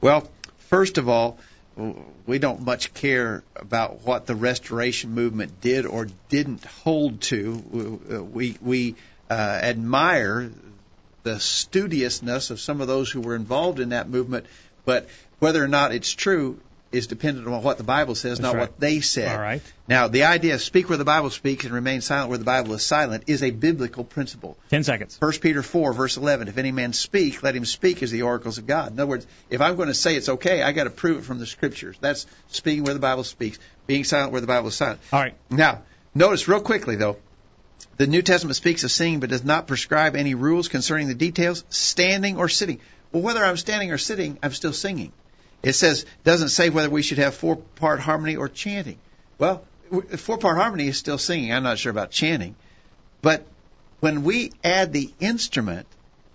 [0.00, 0.30] Well,
[0.68, 1.36] first of all,
[2.26, 8.30] we don't much care about what the Restoration movement did or didn't hold to.
[8.32, 8.94] We we
[9.28, 10.48] uh, admire
[11.24, 14.46] the studiousness of some of those who were involved in that movement,
[14.84, 15.08] but
[15.40, 16.60] whether or not it's true
[16.92, 18.60] is dependent on what the Bible says, not right.
[18.60, 19.34] what they said.
[19.34, 19.62] All right.
[19.88, 22.74] Now, the idea of speak where the Bible speaks and remain silent where the Bible
[22.74, 24.56] is silent is a biblical principle.
[24.70, 25.16] 10 seconds.
[25.18, 28.58] 1 Peter 4, verse 11, if any man speak, let him speak as the oracles
[28.58, 28.92] of God.
[28.92, 31.24] In other words, if I'm going to say it's okay, I got to prove it
[31.24, 31.96] from the scriptures.
[32.00, 35.00] That's speaking where the Bible speaks, being silent where the Bible is silent.
[35.12, 35.34] All right.
[35.50, 35.82] Now,
[36.14, 37.16] notice real quickly though,
[37.96, 41.64] the New Testament speaks of singing but does not prescribe any rules concerning the details,
[41.68, 42.80] standing or sitting.
[43.12, 45.12] Well, whether I'm standing or sitting, I'm still singing.
[45.62, 48.98] It says doesn't say whether we should have four part harmony or chanting.
[49.38, 49.64] Well,
[50.16, 51.52] four part harmony is still singing.
[51.52, 52.54] I'm not sure about chanting,
[53.20, 53.46] but
[54.00, 55.86] when we add the instrument,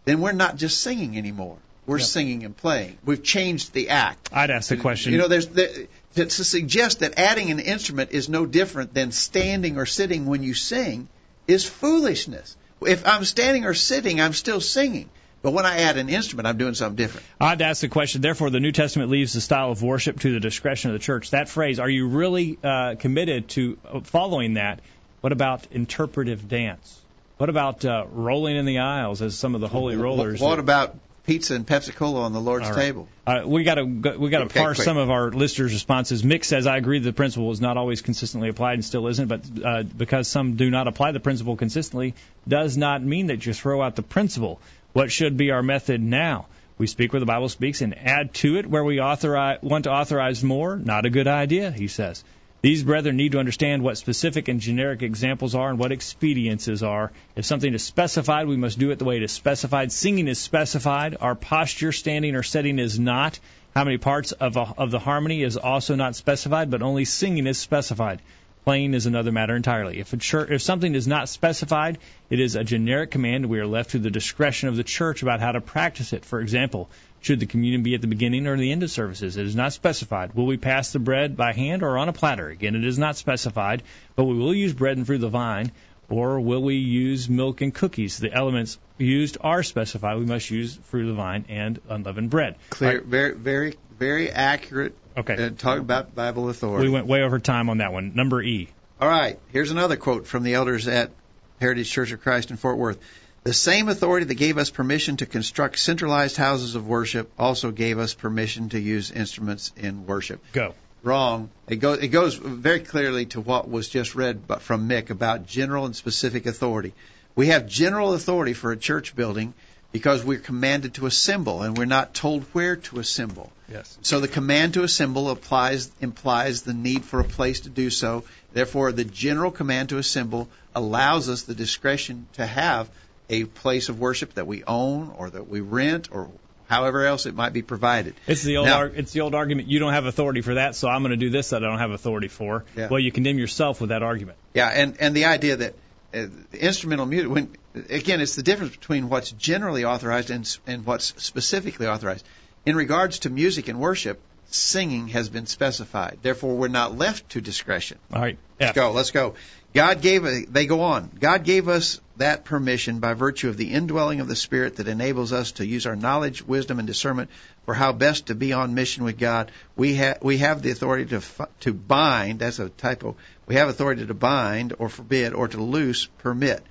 [0.06, 1.58] then we're not just singing anymore.
[1.86, 2.08] We're Yep.
[2.08, 2.98] singing and playing.
[3.06, 4.30] We've changed the act.
[4.34, 5.14] I'd ask the question.
[5.14, 5.70] You know, there's there,
[6.16, 10.44] to, to suggest that adding an instrument is no different than standing or sitting when
[10.44, 11.08] you sing
[11.48, 12.58] is foolishness.
[12.86, 15.10] If I'm standing or sitting, I'm still singing.
[15.42, 17.26] But when I add an instrument, I'm doing something different.
[17.40, 18.22] I'd ask the question.
[18.22, 21.32] Therefore, the New Testament leaves the style of worship to the discretion of the church.
[21.32, 24.80] That phrase, are you really uh, committed to following that?
[25.22, 27.00] What about interpretive dance?
[27.38, 30.42] What about uh, rolling in the aisles as some of the holy rollers?
[30.42, 32.76] What about pizza and Pepsi Cola on the Lord's right.
[32.76, 33.08] table?
[33.28, 34.86] Uh, we got to we got to Okay, parse quick.
[34.86, 36.24] some of our listeners' responses.
[36.24, 39.42] Mick says, "I agree the principle is not always consistently applied and still isn't, but
[39.64, 42.16] uh, because some do not apply the principle consistently,
[42.48, 44.60] does not mean that you throw out the principle.
[44.98, 46.48] What should be our method now?
[46.80, 49.92] We speak where the Bible speaks and add to it where we authorize, want to
[49.92, 50.76] authorize more.
[50.76, 52.24] Not a good idea," he says.
[52.64, 57.12] These brethren need to understand what specific and generic examples are and what expediences are.
[57.36, 59.92] If something is specified, we must do it the way it is specified.
[59.92, 61.16] Singing is specified.
[61.22, 63.40] Our posture, standing, or setting is not.
[63.76, 67.46] How many parts of, a, of the harmony is also not specified, but only singing
[67.46, 68.20] is specified.
[68.68, 69.98] Playing is another matter entirely.
[69.98, 72.00] If, church, if something is not specified,
[72.30, 73.46] it is a generic command.
[73.46, 76.26] We are left to the discretion of the church about how to practice it.
[76.26, 76.90] For example,
[77.22, 79.38] should the communion be at the beginning or the end of services?
[79.38, 80.34] It is not specified.
[80.34, 82.50] Will we pass the bread by hand or on a platter?
[82.50, 83.84] Again, it is not specified,
[84.18, 85.72] but we will use bread and fruit of the vine,
[86.10, 88.18] or will we use milk and cookies?
[88.18, 90.18] The elements used are specified.
[90.18, 92.58] We must use fruit of the vine and unleavened bread.
[92.72, 94.94] Clear, very, very, very accurate.
[95.18, 95.46] Okay.
[95.46, 96.88] Uh, talk about Bible authority.
[96.88, 98.14] We went way over time on that one.
[98.16, 98.70] Number E.
[99.02, 99.40] All right.
[99.52, 101.12] Here's another quote from the elders at
[101.60, 103.00] Heritage Church of Christ in Fort Worth.
[103.44, 107.98] The same authority that gave us permission to construct centralized houses of worship also gave
[107.98, 110.44] us permission to use instruments in worship.
[110.52, 110.74] Go.
[111.02, 111.50] Wrong.
[111.68, 115.86] It goes, it goes very clearly to what was just read from Mick about general
[115.86, 116.94] and specific authority.
[117.36, 119.54] We have general authority for a church building
[119.92, 123.52] because we're commanded to assemble and we're not told where to assemble.
[123.72, 123.98] Yes.
[124.02, 128.24] So the command to assemble applies implies the need for a place to do so.
[128.54, 132.90] Therefore, the general command to assemble allows us the discretion to have
[133.30, 136.30] a place of worship that we own or that we rent or
[136.68, 138.14] however else it might be provided.
[138.26, 139.68] It's the old Now- it's the old argument.
[139.68, 141.80] You don't have authority for that, so I'm going to do this that I don't
[141.80, 142.66] have authority for.
[142.76, 142.88] Yeah.
[142.90, 144.38] Well, you condemn yourself with that argument.
[144.54, 145.74] Yeah, and and the idea that
[146.14, 147.50] uh, instrumental music, when
[147.90, 152.26] again, it's the difference between what's generally authorized and and what's specifically authorized.
[152.66, 156.20] In regards to music and worship, singing has been specified.
[156.22, 157.98] Therefore, we're not left to discretion.
[158.14, 158.38] All right.
[158.60, 158.92] Let's go.
[158.92, 159.36] Let's go.
[159.74, 160.26] God gave.
[160.26, 161.12] A, they go on.
[161.20, 165.32] God gave us that permission by virtue of the indwelling of the Spirit that enables
[165.32, 167.30] us to use our knowledge, wisdom, and discernment
[167.66, 169.52] for how best to be on mission with God.
[169.76, 172.40] We have we have the authority to fi- to bind.
[172.40, 173.16] That's a typo.
[173.46, 176.66] We have authority to bind or forbid or to loose, permit.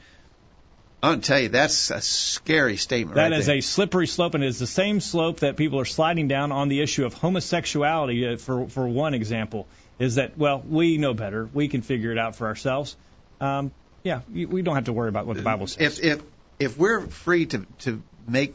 [1.02, 3.16] Going to tell you that's a scary statement.
[3.16, 3.56] That right is there.
[3.56, 6.68] a slippery slope, and it is the same slope that people are sliding down on
[6.68, 8.26] the issue of homosexuality.
[8.26, 9.66] Uh, for for one example,
[9.98, 11.48] is that well, we know better.
[11.52, 12.96] We can figure it out for ourselves.
[13.40, 13.72] Um,
[14.02, 15.98] yeah, we we don't have to worry about what the Bible says.
[15.98, 16.22] if if
[16.58, 18.54] if we're free to to make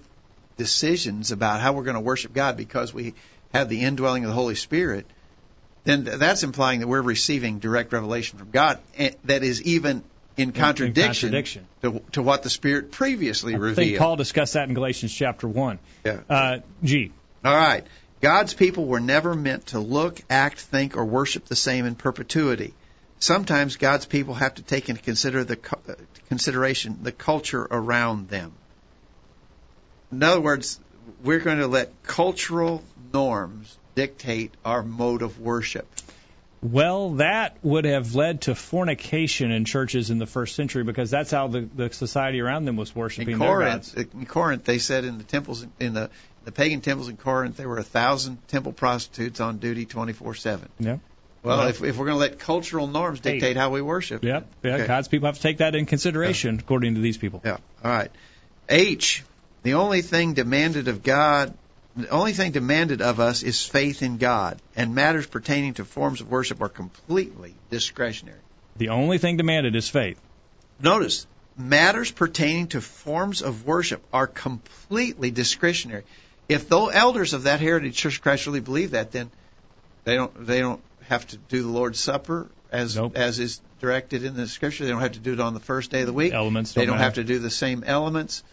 [0.58, 3.14] decisions about how we're going to worship God because we
[3.54, 5.06] have the indwelling of the Holy Spirit,
[5.84, 8.80] then that's implying that we're receiving direct revelation from God
[9.26, 10.04] that is even
[10.38, 11.68] in contradiction, contradiction.
[11.82, 14.00] To, to what the Spirit previously I think revealed.
[14.00, 15.80] Paul discussed that in Galatians chapter one.
[16.06, 16.22] Yeah.
[16.30, 17.12] Uh, G.
[17.44, 17.86] All right.
[18.22, 22.74] God's people were never meant to look, act, think, or worship the same in perpetuity.
[23.20, 25.94] Sometimes God's people have to take into consider the uh,
[26.30, 28.54] consideration the culture around them.
[30.12, 30.80] In other words,
[31.24, 35.88] we're going to let cultural norms dictate our mode of worship.
[36.64, 41.32] Well, that would have led to fornication in churches in the first century because that's
[41.32, 44.14] how the, the society around them was worshiping In their Corinth, gods.
[44.14, 46.10] in Corinth, they said in the temples in the
[46.44, 50.62] the pagan temples in Corinth, there were a thousand temple prostitutes on duty 24/7.
[50.80, 50.98] Yeah.
[51.44, 54.48] Well, Well- if, if we're going to let cultural norms dictate how we worship, Yep.
[54.64, 54.88] Yeah, Okay.
[54.88, 57.42] God's people have to take that in consideration, according to these people.
[57.44, 57.58] Yeah.
[57.84, 58.12] All right.
[58.70, 59.24] H.
[59.64, 61.54] The only thing demanded of God,
[61.96, 66.22] the only thing demanded of us is faith in God, and matters pertaining to forms
[66.22, 68.40] of worship are completely discretionary.
[68.78, 70.20] The only thing demanded is faith.
[70.80, 71.28] Notice,
[71.58, 76.04] matters pertaining to forms of worship are completely discretionary.
[76.48, 79.30] If the elders of that Heritage Church of Christ really believe that, then
[80.04, 83.18] they don't they don't have to do the Lord's Supper as Nope.
[83.18, 84.86] as is directed in the scripture.
[84.86, 86.34] They don't have to do it on the first day of the week.
[86.34, 88.44] Elements They don't don't have to do the same elements.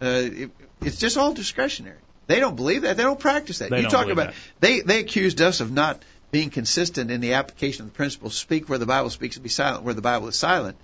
[0.00, 1.98] Uh, it, it's just all discretionary.
[2.26, 2.96] They don't believe that.
[2.96, 3.70] They don't practice that.
[3.70, 7.84] They you talk about they they accused us of not being consistent in the application
[7.84, 10.36] of the principle speak where the Bible speaks and be silent where the Bible is
[10.36, 10.76] silent.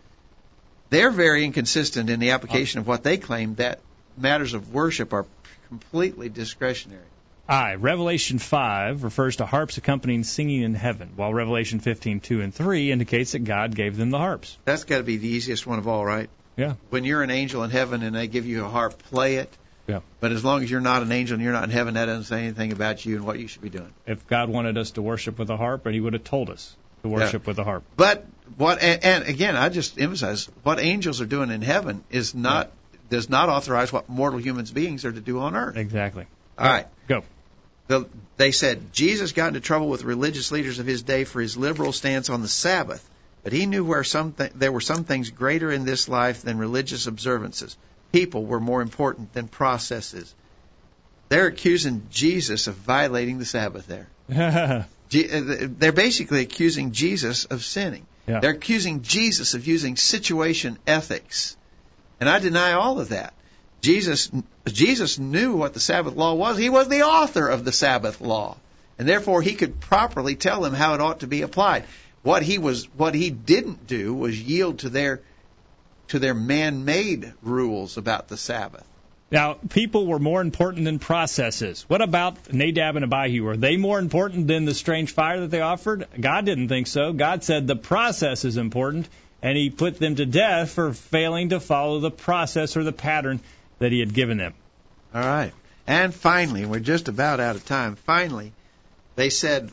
[0.90, 3.80] They're very inconsistent in the application of what they claim that
[4.16, 5.26] matters of worship are
[5.68, 7.02] completely discretionary.
[7.48, 7.74] I.
[7.74, 12.92] Revelation 5 refers to harps accompanying singing in heaven, while Revelation 15, 2 and 3
[12.92, 14.56] indicates that God gave them the harps.
[14.64, 16.30] That's got to be the easiest one of all, right?
[16.56, 16.74] Yeah.
[16.90, 19.50] When you're an angel in heaven and they give you a harp, play it.
[19.86, 20.00] Yeah.
[20.20, 22.24] But as long as you're not an angel and you're not in heaven, that doesn't
[22.24, 23.92] say anything about you and what you should be doing.
[24.06, 26.76] If God wanted us to worship with a harp, and He would have told us
[27.02, 27.82] to worship with a harp.
[27.96, 28.26] But
[28.56, 32.70] what and, again, I just emphasize what angels are doing in heaven is not
[33.10, 35.76] does not authorize what mortal humans beings are to do on earth.
[35.76, 36.26] Exactly.
[36.58, 36.86] All right.
[37.08, 37.22] Go.
[37.88, 38.06] The,
[38.36, 41.92] they said Jesus got into trouble with religious leaders of his day for his liberal
[41.92, 43.06] stance on the Sabbath,
[43.42, 46.58] but he knew where some th- there were some things greater in this life than
[46.58, 47.76] religious observances.
[48.12, 50.34] People were more important than processes.
[51.28, 54.08] They're accusing Jesus of violating the Sabbath there.
[55.14, 58.06] Uh, They're basically accusing Jesus of sinning.
[58.26, 58.40] Yeah.
[58.40, 61.54] They're accusing Jesus of using situation ethics.
[62.18, 63.34] And I deny all of that.
[63.82, 64.30] Jesus
[64.66, 66.56] Jesus knew what the Sabbath law was.
[66.56, 68.56] He was the author of the Sabbath law.
[68.98, 71.84] And therefore he could properly tell them how it ought to be applied.
[72.22, 75.20] What he was what he didn't do was yield to their
[76.08, 78.84] to their man-made rules about the Sabbath.
[79.30, 81.86] Now, people were more important than processes.
[81.88, 83.44] What about Nadab and Abihu?
[83.44, 86.06] Were they more important than the strange fire that they offered?
[86.20, 87.14] God didn't think so.
[87.14, 89.08] God said the process is important,
[89.40, 93.40] and He put them to death for failing to follow the process or the pattern
[93.78, 94.52] that He had given them.
[95.14, 95.52] All right.
[95.86, 97.96] And finally, we're just about out of time.
[97.96, 98.52] Finally,
[99.16, 99.72] they said,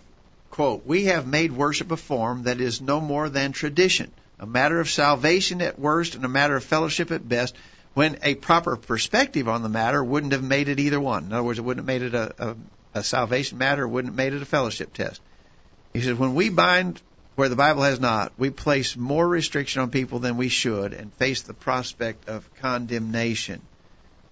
[0.51, 4.09] quote, "We have made worship a form that is no more than tradition,
[4.39, 7.55] a matter of salvation at worst and a matter of fellowship at best."
[7.95, 11.25] When a proper perspective on the matter wouldn't have made it either one.
[11.25, 12.55] In other words, it wouldn't have made it a, a,
[12.93, 15.19] a salvation matter, it wouldn't have made it a fellowship test.
[15.93, 17.01] He says, when we bind
[17.35, 21.13] where the Bible has not, we place more restriction on people than we should and
[21.13, 23.61] face the prospect of condemnation.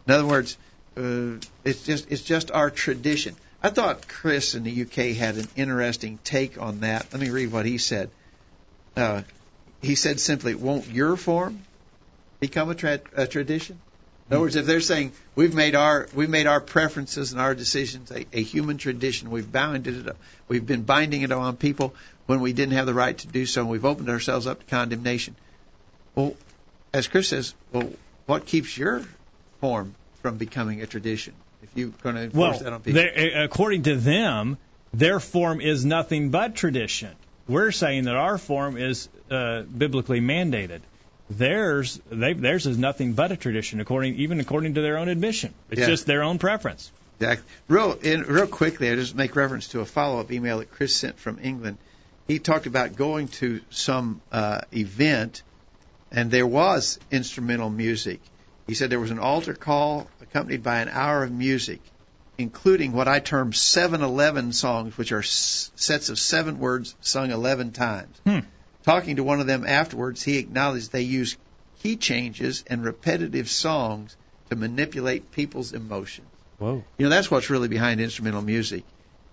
[0.08, 0.58] In other words,
[0.97, 3.36] uh, it's just it's just our tradition.
[3.62, 7.08] I thought Chris in the UK had an interesting take on that.
[7.12, 8.10] Let me read what he said.
[8.95, 9.22] Uh,
[9.82, 11.61] he said simply, "Won't your form
[12.39, 13.80] become a, tra- a tradition?"
[14.30, 17.55] In other words, if they're saying we've made our we've made our preferences and our
[17.55, 20.17] decisions a, a human tradition, we've bound it, up,
[20.47, 23.61] we've been binding it on people when we didn't have the right to do so,
[23.61, 25.36] and we've opened ourselves up to condemnation.
[26.13, 26.36] Well,
[26.93, 27.89] as Chris says, well,
[28.25, 29.05] what keeps your
[29.61, 31.34] form from becoming a tradition?
[31.63, 33.01] If you're going to enforce Well, that on people,
[33.43, 34.57] according to them,
[34.93, 37.11] their form is nothing but tradition.
[37.47, 40.82] We're saying that our form is uh, biblically mandated.
[41.30, 45.53] Theirs, they, theirs is nothing but a tradition, according even according to their own admission.
[45.69, 45.88] It's Yeah.
[45.88, 46.91] just their own preference.
[47.19, 47.45] Exactly.
[47.67, 51.19] Real, in, real quickly, I just make reference to a follow-up email that Chris sent
[51.19, 51.78] from England.
[52.28, 55.41] He talked about going to some uh, event,
[56.11, 58.19] and there was instrumental music.
[58.67, 61.80] He said there was an altar call accompanied by an hour of music,
[62.38, 67.71] including what I term 7-11 songs, which are s- sets of seven words sung 11
[67.71, 68.15] times.
[68.25, 68.39] Hmm.
[68.84, 71.38] Talking to one of them afterwards, he acknowledged they use
[71.82, 74.15] key changes and repetitive songs
[74.49, 76.28] to manipulate people's emotions.
[76.57, 76.84] Whoa.
[76.97, 78.84] You know, that's what's really behind instrumental music,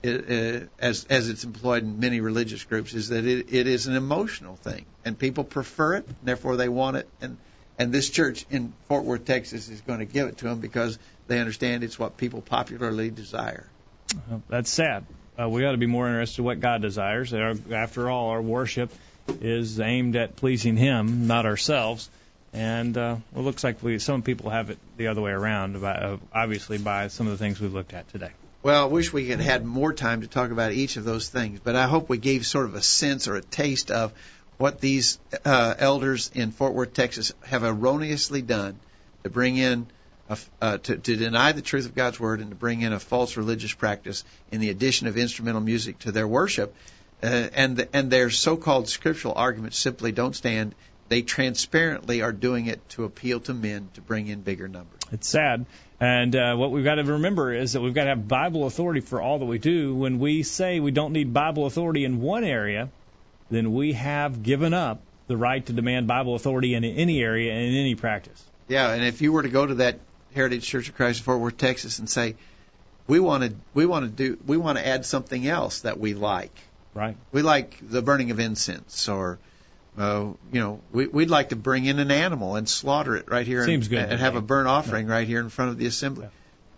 [0.03, 3.87] it, uh, as as it's employed in many religious groups, is that it, it is
[3.87, 7.39] an emotional thing, and people prefer it, and therefore they want it, and
[7.79, 10.99] and this church in Fort Worth, Texas, is going to give it to them because
[11.27, 13.67] they understand it's what people popularly desire.
[14.49, 15.07] That's sad.
[15.41, 17.33] Uh, we ought to be more interested in what God desires.
[17.33, 18.93] After all, our worship
[19.41, 22.09] is aimed at pleasing Him, not ourselves.
[22.53, 25.95] And uh, it looks like we, some people have it the other way around, by,
[25.95, 28.31] uh, obviously by some of the things we've looked at today.
[28.63, 31.61] Well, I wish we had had more time to talk about each of those things,
[31.63, 34.13] but I hope we gave sort of a sense or a taste of
[34.57, 38.79] what these uh, elders in Fort Worth, Texas, have erroneously done
[39.25, 39.87] to bring in,
[40.63, 43.37] uh, to, to deny the truth of God's word and to bring in a false
[43.37, 46.75] religious practice in the addition of instrumental music to their worship,
[47.23, 50.75] uh, and and their so-called scriptural arguments simply don't stand.
[51.09, 55.01] They transparently are doing it to appeal to men to bring in bigger numbers.
[55.13, 55.67] It's sad.
[56.01, 59.01] And uh, what we've got to remember is that we've got to have Bible authority
[59.01, 59.95] for all that we do.
[59.95, 62.89] When we say we don't need Bible authority in one area,
[63.51, 67.63] then we have given up the right to demand Bible authority in any area and
[67.63, 68.43] in any practice.
[68.69, 70.01] Yeah, and if you were to go to that
[70.35, 72.35] Heritage Church of Christ in Fort Worth, Texas, and say,
[73.07, 76.15] we want to we want to do we want to add something else that we
[76.15, 76.59] like,
[76.95, 77.17] Right.
[77.33, 79.39] We like the burning of incense, or
[79.99, 83.47] uh, you know, we, we'd like to bring in an animal and slaughter it right
[83.47, 85.87] here, Seems and, good and have a burnt offering right here in front of the
[85.87, 86.29] assembly.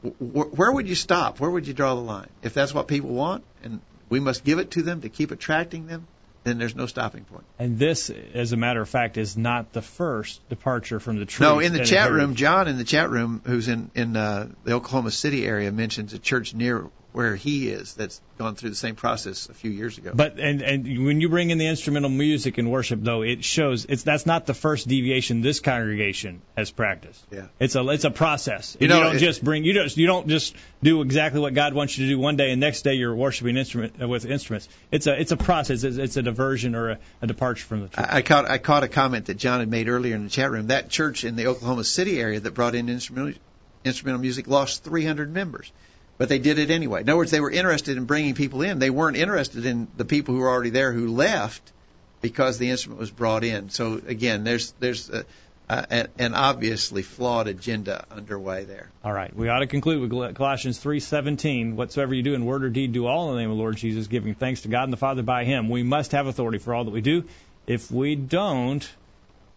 [0.03, 1.41] Wh- where would you stop?
[1.41, 2.29] Where would you draw the line?
[2.43, 5.87] If that's what people want, and we must give it to them to keep attracting
[5.87, 6.07] them,
[6.45, 7.45] then there's no stopping point.
[7.59, 11.41] And this, as a matter of fact, is not the first departure from the truth.
[11.41, 14.75] No, in the chat room, John in the chat room, who's in in uh, the
[14.75, 16.87] Oklahoma City area, mentions a church near
[17.17, 20.13] where he is that's gone through the same process a few years ago.
[20.15, 23.87] But and and when you bring in the instrumental music and worship, though, it shows
[23.89, 27.25] it's that's not the first deviation this congregation has practiced.
[27.31, 27.47] Yeah.
[27.59, 28.77] It's a it's a process.
[28.79, 31.73] You You, don't it- just bring you don't you don't just do exactly what God
[31.73, 34.69] wants you to do one day and next day you're worshiping instrument uh, with instruments.
[34.91, 35.85] It's a it's a process.
[35.85, 38.07] It's, it's a diversion or a, a departure from the truth.
[38.11, 40.51] I, I caught I caught a comment that John had made earlier in the chat
[40.51, 40.67] room.
[40.67, 43.41] That church in the Oklahoma City area that brought in instrumental
[43.87, 45.73] instrumental music lost 300 members,
[46.19, 47.03] but they did it anyway.
[47.03, 48.79] In other words, they were interested in bringing people in.
[48.79, 51.73] They weren't interested in the people who were already there who left
[52.21, 53.69] because the instrument was brought in.
[53.71, 55.25] So again, there's there's a,
[55.69, 58.89] a, an obviously flawed agenda underway there.
[59.05, 61.75] All right, we ought to conclude with Colossians 3:17.
[61.75, 63.77] Whatsoever you do in word or deed, do all in the name of the Lord
[63.77, 65.69] Jesus, giving thanks to God and the Father by Him.
[65.69, 67.25] We must have authority for all that we do.
[67.67, 68.89] If we don't,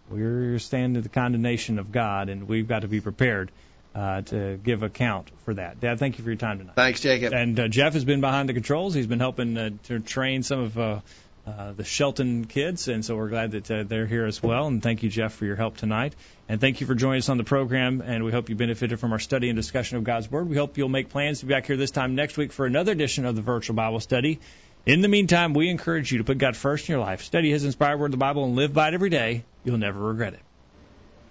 [0.10, 3.52] we're standing the condemnation of God, and we've got to be prepared
[3.96, 5.80] uh, to give account for that.
[5.80, 6.76] Dad, thank you for your time tonight.
[6.76, 7.34] Thanks, Jacob.
[7.34, 8.94] And uh, Jeff has been behind the controls.
[8.94, 11.00] He's been helping uh, to train some of uh,
[11.48, 14.68] uh, the Shelton kids, and so we're glad that uh, they're here as well.
[14.68, 16.16] And thank you, Jeff, for your help tonight.
[16.48, 18.02] And thank you for joining us on the program.
[18.02, 20.50] And we hope you benefited from our study and discussion of God's Word.
[20.50, 22.92] We hope you'll make plans to be back here this time next week for another
[22.92, 24.40] edition of the Virtual Bible Study.
[24.86, 27.24] In the meantime, we encourage you to put God first in your life.
[27.24, 29.44] Study His inspired Word the Bible and live by it every day.
[29.64, 30.49] You'll never regret it.